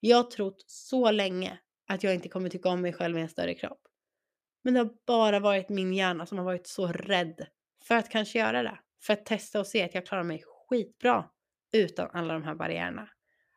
Jag 0.00 0.16
har 0.16 0.24
trott 0.24 0.64
så 0.66 1.10
länge 1.10 1.58
att 1.88 2.02
jag 2.02 2.14
inte 2.14 2.28
kommer 2.28 2.48
tycka 2.48 2.68
om 2.68 2.80
mig 2.80 2.92
själv 2.92 3.18
i 3.18 3.20
en 3.20 3.28
större 3.28 3.54
kropp. 3.54 3.80
Men 4.64 4.74
det 4.74 4.80
har 4.80 4.90
bara 5.06 5.40
varit 5.40 5.68
min 5.68 5.94
hjärna 5.94 6.26
som 6.26 6.38
har 6.38 6.44
varit 6.44 6.66
så 6.66 6.86
rädd 6.86 7.46
för 7.82 7.94
att 7.94 8.10
kanske 8.10 8.38
göra 8.38 8.62
det. 8.62 8.78
För 9.02 9.12
att 9.12 9.26
testa 9.26 9.60
och 9.60 9.66
se 9.66 9.84
att 9.84 9.94
jag 9.94 10.06
klarar 10.06 10.22
mig 10.22 10.42
skitbra 10.68 11.24
utan 11.72 12.10
alla 12.12 12.34
de 12.34 12.42
här 12.42 12.54
barriärerna. 12.54 13.08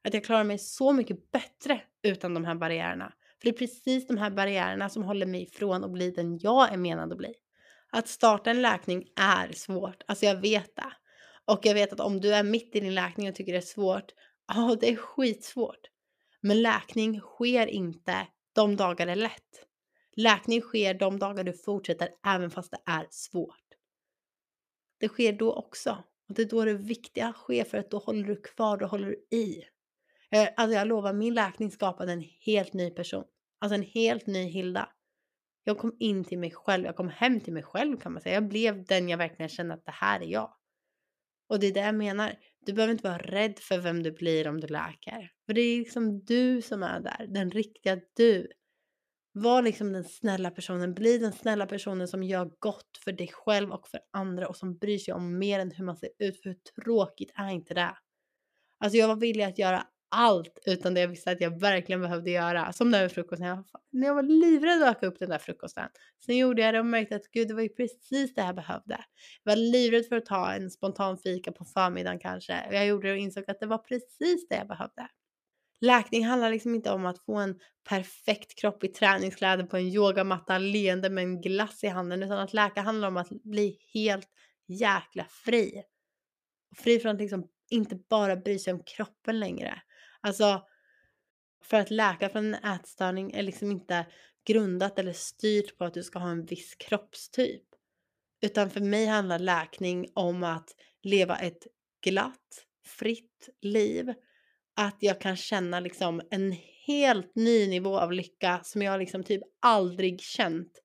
Att 0.03 0.13
jag 0.13 0.23
klarar 0.23 0.43
mig 0.43 0.57
så 0.57 0.93
mycket 0.93 1.31
bättre 1.31 1.81
utan 2.03 2.33
de 2.33 2.45
här 2.45 2.55
barriärerna. 2.55 3.13
För 3.39 3.45
det 3.45 3.49
är 3.49 3.58
precis 3.58 4.08
de 4.08 4.17
här 4.17 4.30
barriärerna 4.30 4.89
som 4.89 5.04
håller 5.04 5.25
mig 5.25 5.43
ifrån 5.43 5.84
att 5.84 5.91
bli 5.91 6.12
den 6.12 6.38
jag 6.38 6.73
är 6.73 6.78
menad 6.78 7.12
att 7.12 7.17
bli. 7.17 7.34
Att 7.91 8.08
starta 8.08 8.49
en 8.49 8.62
läkning 8.62 9.04
är 9.15 9.52
svårt, 9.52 10.04
alltså 10.08 10.25
jag 10.25 10.41
vet 10.41 10.75
det. 10.75 10.93
Och 11.45 11.60
jag 11.63 11.73
vet 11.73 11.93
att 11.93 11.99
om 11.99 12.21
du 12.21 12.34
är 12.34 12.43
mitt 12.43 12.75
i 12.75 12.80
din 12.80 12.95
läkning 12.95 13.30
och 13.30 13.36
tycker 13.36 13.52
det 13.52 13.58
är 13.58 13.62
svårt, 13.62 14.12
ja 14.47 14.78
det 14.82 14.89
är 14.89 14.95
skitsvårt. 14.95 15.89
Men 16.41 16.62
läkning 16.62 17.19
sker 17.19 17.67
inte 17.67 18.28
de 18.54 18.75
dagar 18.75 19.06
det 19.06 19.12
är 19.12 19.15
lätt. 19.15 19.65
Läkning 20.15 20.62
sker 20.62 20.93
de 20.93 21.19
dagar 21.19 21.43
du 21.43 21.54
fortsätter 21.54 22.10
även 22.25 22.52
fast 22.52 22.71
det 22.71 22.82
är 22.86 23.08
svårt. 23.10 23.69
Det 24.99 25.08
sker 25.08 25.34
då 25.34 25.54
också. 25.54 26.04
Och 26.30 26.36
det 26.36 26.41
är 26.41 26.45
då 26.45 26.65
det 26.65 26.73
viktiga 26.73 27.34
sker 27.34 27.63
för 27.63 27.78
att 27.78 27.91
då 27.91 27.97
håller 27.97 28.23
du 28.23 28.36
kvar, 28.36 28.78
då 28.78 28.86
håller 28.86 29.08
du 29.08 29.38
i. 29.38 29.63
Eh, 30.31 30.49
alltså 30.57 30.75
jag 30.75 30.87
lovar, 30.87 31.13
min 31.13 31.33
läkning 31.33 31.71
skapade 31.71 32.11
en 32.11 32.23
helt 32.45 32.73
ny 32.73 32.89
person. 32.89 33.23
Alltså 33.59 33.75
en 33.75 33.83
helt 33.83 34.27
ny 34.27 34.43
Hilda. 34.43 34.89
Jag 35.63 35.77
kom 35.77 35.95
in 35.99 36.23
till 36.23 36.39
mig 36.39 36.51
själv, 36.51 36.85
jag 36.85 36.95
kom 36.95 37.09
hem 37.09 37.39
till 37.39 37.53
mig 37.53 37.63
själv 37.63 37.97
kan 37.97 38.13
man 38.13 38.21
säga. 38.21 38.35
Jag 38.35 38.47
blev 38.47 38.85
den 38.85 39.09
jag 39.09 39.17
verkligen 39.17 39.49
kände 39.49 39.73
att 39.73 39.85
det 39.85 39.91
här 39.91 40.19
är 40.19 40.25
jag. 40.25 40.53
Och 41.49 41.59
det 41.59 41.67
är 41.67 41.73
det 41.73 41.79
jag 41.79 41.95
menar. 41.95 42.35
Du 42.65 42.73
behöver 42.73 42.91
inte 42.91 43.07
vara 43.07 43.17
rädd 43.17 43.59
för 43.59 43.77
vem 43.77 44.03
du 44.03 44.11
blir 44.11 44.47
om 44.47 44.61
du 44.61 44.67
läker. 44.67 45.31
För 45.45 45.53
det 45.53 45.61
är 45.61 45.79
liksom 45.79 46.25
du 46.25 46.61
som 46.61 46.83
är 46.83 46.99
där, 46.99 47.27
den 47.27 47.51
riktiga 47.51 47.99
du. 48.15 48.47
Var 49.31 49.61
liksom 49.61 49.93
den 49.93 50.03
snälla 50.03 50.51
personen, 50.51 50.93
bli 50.93 51.17
den 51.17 51.33
snälla 51.33 51.65
personen 51.65 52.07
som 52.07 52.23
gör 52.23 52.51
gott 52.59 52.97
för 53.03 53.11
dig 53.11 53.27
själv 53.33 53.71
och 53.71 53.87
för 53.87 53.99
andra 54.11 54.47
och 54.47 54.57
som 54.57 54.77
bryr 54.77 54.97
sig 54.97 55.13
om 55.13 55.39
mer 55.39 55.59
än 55.59 55.71
hur 55.71 55.85
man 55.85 55.97
ser 55.97 56.09
ut. 56.19 56.41
För 56.41 56.49
hur 56.49 56.83
tråkigt 56.83 57.31
är 57.35 57.49
inte 57.49 57.73
det? 57.73 57.97
Alltså 58.79 58.97
jag 58.97 59.07
var 59.07 59.15
villig 59.15 59.43
att 59.43 59.57
göra 59.57 59.87
allt 60.11 60.59
utan 60.65 60.93
det 60.93 61.01
jag 61.01 61.07
visste 61.07 61.31
att 61.31 61.41
jag 61.41 61.59
verkligen 61.59 62.01
behövde 62.01 62.31
göra. 62.31 62.73
Som 62.73 62.91
den 62.91 63.01
här 63.01 63.09
frukosten. 63.09 63.47
Jag, 63.47 63.63
när 63.91 64.07
jag 64.07 64.15
var 64.15 64.23
livrädd 64.23 64.83
att 64.83 64.97
öka 64.97 65.07
upp 65.07 65.19
den 65.19 65.29
där 65.29 65.37
frukosten. 65.37 65.89
Sen 66.25 66.37
gjorde 66.37 66.61
jag 66.61 66.73
det 66.73 66.79
och 66.79 66.85
märkte 66.85 67.15
att 67.15 67.31
gud, 67.31 67.47
det 67.47 67.53
var 67.53 67.61
ju 67.61 67.69
precis 67.69 68.35
det 68.35 68.41
jag 68.41 68.55
behövde. 68.55 68.97
Jag 69.43 69.51
var 69.51 69.55
livrädd 69.55 70.05
för 70.05 70.15
att 70.15 70.25
ta 70.25 70.53
en 70.53 70.71
spontan 70.71 71.17
fika 71.17 71.51
på 71.51 71.65
förmiddagen 71.65 72.19
kanske. 72.19 72.67
Jag 72.71 72.87
gjorde 72.87 73.07
det 73.07 73.13
och 73.13 73.19
insåg 73.19 73.43
att 73.47 73.59
det 73.59 73.65
var 73.65 73.77
precis 73.77 74.47
det 74.49 74.55
jag 74.55 74.67
behövde. 74.67 75.07
Läkning 75.81 76.25
handlar 76.25 76.51
liksom 76.51 76.75
inte 76.75 76.91
om 76.91 77.05
att 77.05 77.25
få 77.25 77.35
en 77.35 77.59
perfekt 77.89 78.59
kropp 78.59 78.83
i 78.83 78.87
träningskläder 78.87 79.63
på 79.63 79.77
en 79.77 79.87
yogamatta 79.87 80.57
leende 80.57 81.09
med 81.09 81.23
en 81.23 81.41
glass 81.41 81.83
i 81.83 81.87
handen 81.87 82.23
utan 82.23 82.39
att 82.39 82.53
läka 82.53 82.81
handlar 82.81 83.07
om 83.07 83.17
att 83.17 83.29
bli 83.29 83.77
helt 83.93 84.27
jäkla 84.67 85.25
fri. 85.45 85.83
Fri 86.75 86.99
från 86.99 87.15
att 87.15 87.21
liksom 87.21 87.47
inte 87.69 87.95
bara 88.09 88.35
bry 88.35 88.59
sig 88.59 88.73
om 88.73 88.83
kroppen 88.83 89.39
längre. 89.39 89.81
Alltså, 90.21 90.62
för 91.63 91.79
att 91.79 91.91
läka 91.91 92.29
från 92.29 92.53
en 92.53 92.73
ätstörning 92.73 93.32
är 93.32 93.43
liksom 93.43 93.71
inte 93.71 94.05
grundat 94.47 94.99
eller 94.99 95.13
styrt 95.13 95.77
på 95.77 95.86
att 95.86 95.93
du 95.93 96.03
ska 96.03 96.19
ha 96.19 96.29
en 96.29 96.45
viss 96.45 96.75
kroppstyp. 96.75 97.63
Utan 98.41 98.69
för 98.69 98.79
mig 98.79 99.05
handlar 99.05 99.39
läkning 99.39 100.08
om 100.13 100.43
att 100.43 100.69
leva 101.03 101.38
ett 101.38 101.67
glatt, 102.01 102.65
fritt 102.86 103.49
liv. 103.62 104.13
Att 104.75 104.97
jag 104.99 105.21
kan 105.21 105.36
känna 105.36 105.79
liksom 105.79 106.21
en 106.32 106.55
helt 106.88 107.36
ny 107.36 107.67
nivå 107.67 107.99
av 107.99 108.12
lycka 108.12 108.60
som 108.63 108.82
jag 108.82 108.99
liksom 108.99 109.23
typ 109.23 109.41
aldrig 109.62 110.21
känt 110.21 110.82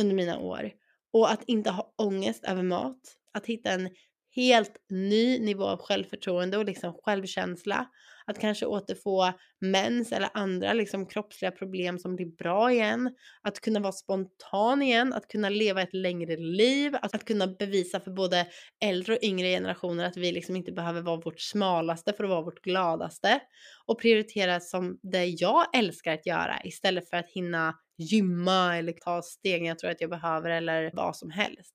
under 0.00 0.14
mina 0.14 0.38
år. 0.38 0.72
Och 1.12 1.30
att 1.32 1.44
inte 1.46 1.70
ha 1.70 1.94
ångest 1.98 2.44
över 2.44 2.62
mat. 2.62 3.00
Att 3.32 3.46
hitta 3.46 3.70
en 3.70 3.90
helt 4.34 4.76
ny 4.90 5.38
nivå 5.38 5.64
av 5.64 5.78
självförtroende 5.78 6.58
och 6.58 6.64
liksom 6.64 6.98
självkänsla. 7.02 7.86
Att 8.26 8.38
kanske 8.38 8.66
återfå 8.66 9.32
mens 9.60 10.12
eller 10.12 10.28
andra 10.34 10.72
liksom 10.72 11.06
kroppsliga 11.06 11.50
problem 11.50 11.98
som 11.98 12.16
blir 12.16 12.36
bra 12.36 12.72
igen. 12.72 13.14
Att 13.42 13.60
kunna 13.60 13.80
vara 13.80 13.92
spontan 13.92 14.82
igen, 14.82 15.12
att 15.12 15.28
kunna 15.28 15.48
leva 15.48 15.82
ett 15.82 15.94
längre 15.94 16.36
liv, 16.36 16.94
att, 16.94 17.14
att 17.14 17.24
kunna 17.24 17.46
bevisa 17.46 18.00
för 18.00 18.10
både 18.10 18.46
äldre 18.84 19.16
och 19.16 19.22
yngre 19.22 19.48
generationer 19.48 20.04
att 20.04 20.16
vi 20.16 20.32
liksom 20.32 20.56
inte 20.56 20.72
behöver 20.72 21.00
vara 21.00 21.16
vårt 21.16 21.40
smalaste 21.40 22.12
för 22.12 22.24
att 22.24 22.30
vara 22.30 22.42
vårt 22.42 22.62
gladaste. 22.62 23.40
Och 23.86 24.00
prioritera 24.00 24.60
som 24.60 24.98
det 25.02 25.26
jag 25.26 25.76
älskar 25.76 26.14
att 26.14 26.26
göra 26.26 26.60
istället 26.64 27.10
för 27.10 27.16
att 27.16 27.28
hinna 27.28 27.74
gymma 27.98 28.76
eller 28.76 28.92
ta 28.92 29.22
stegen 29.22 29.66
jag 29.66 29.78
tror 29.78 29.90
att 29.90 30.00
jag 30.00 30.10
behöver 30.10 30.50
eller 30.50 30.90
vad 30.94 31.16
som 31.16 31.30
helst. 31.30 31.74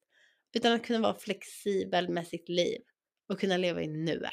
Utan 0.56 0.74
att 0.74 0.86
kunna 0.86 1.00
vara 1.00 1.14
flexibel 1.20 2.10
med 2.10 2.28
sitt 2.28 2.50
liv 2.50 2.82
och 3.30 3.40
kunna 3.40 3.58
leva 3.58 3.82
i 3.82 3.88
nuet. 3.88 4.32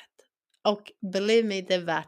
Och 0.64 0.92
believe 1.12 1.48
me, 1.48 1.60
det 1.60 1.74
är 1.74 1.84
värt 1.84 2.06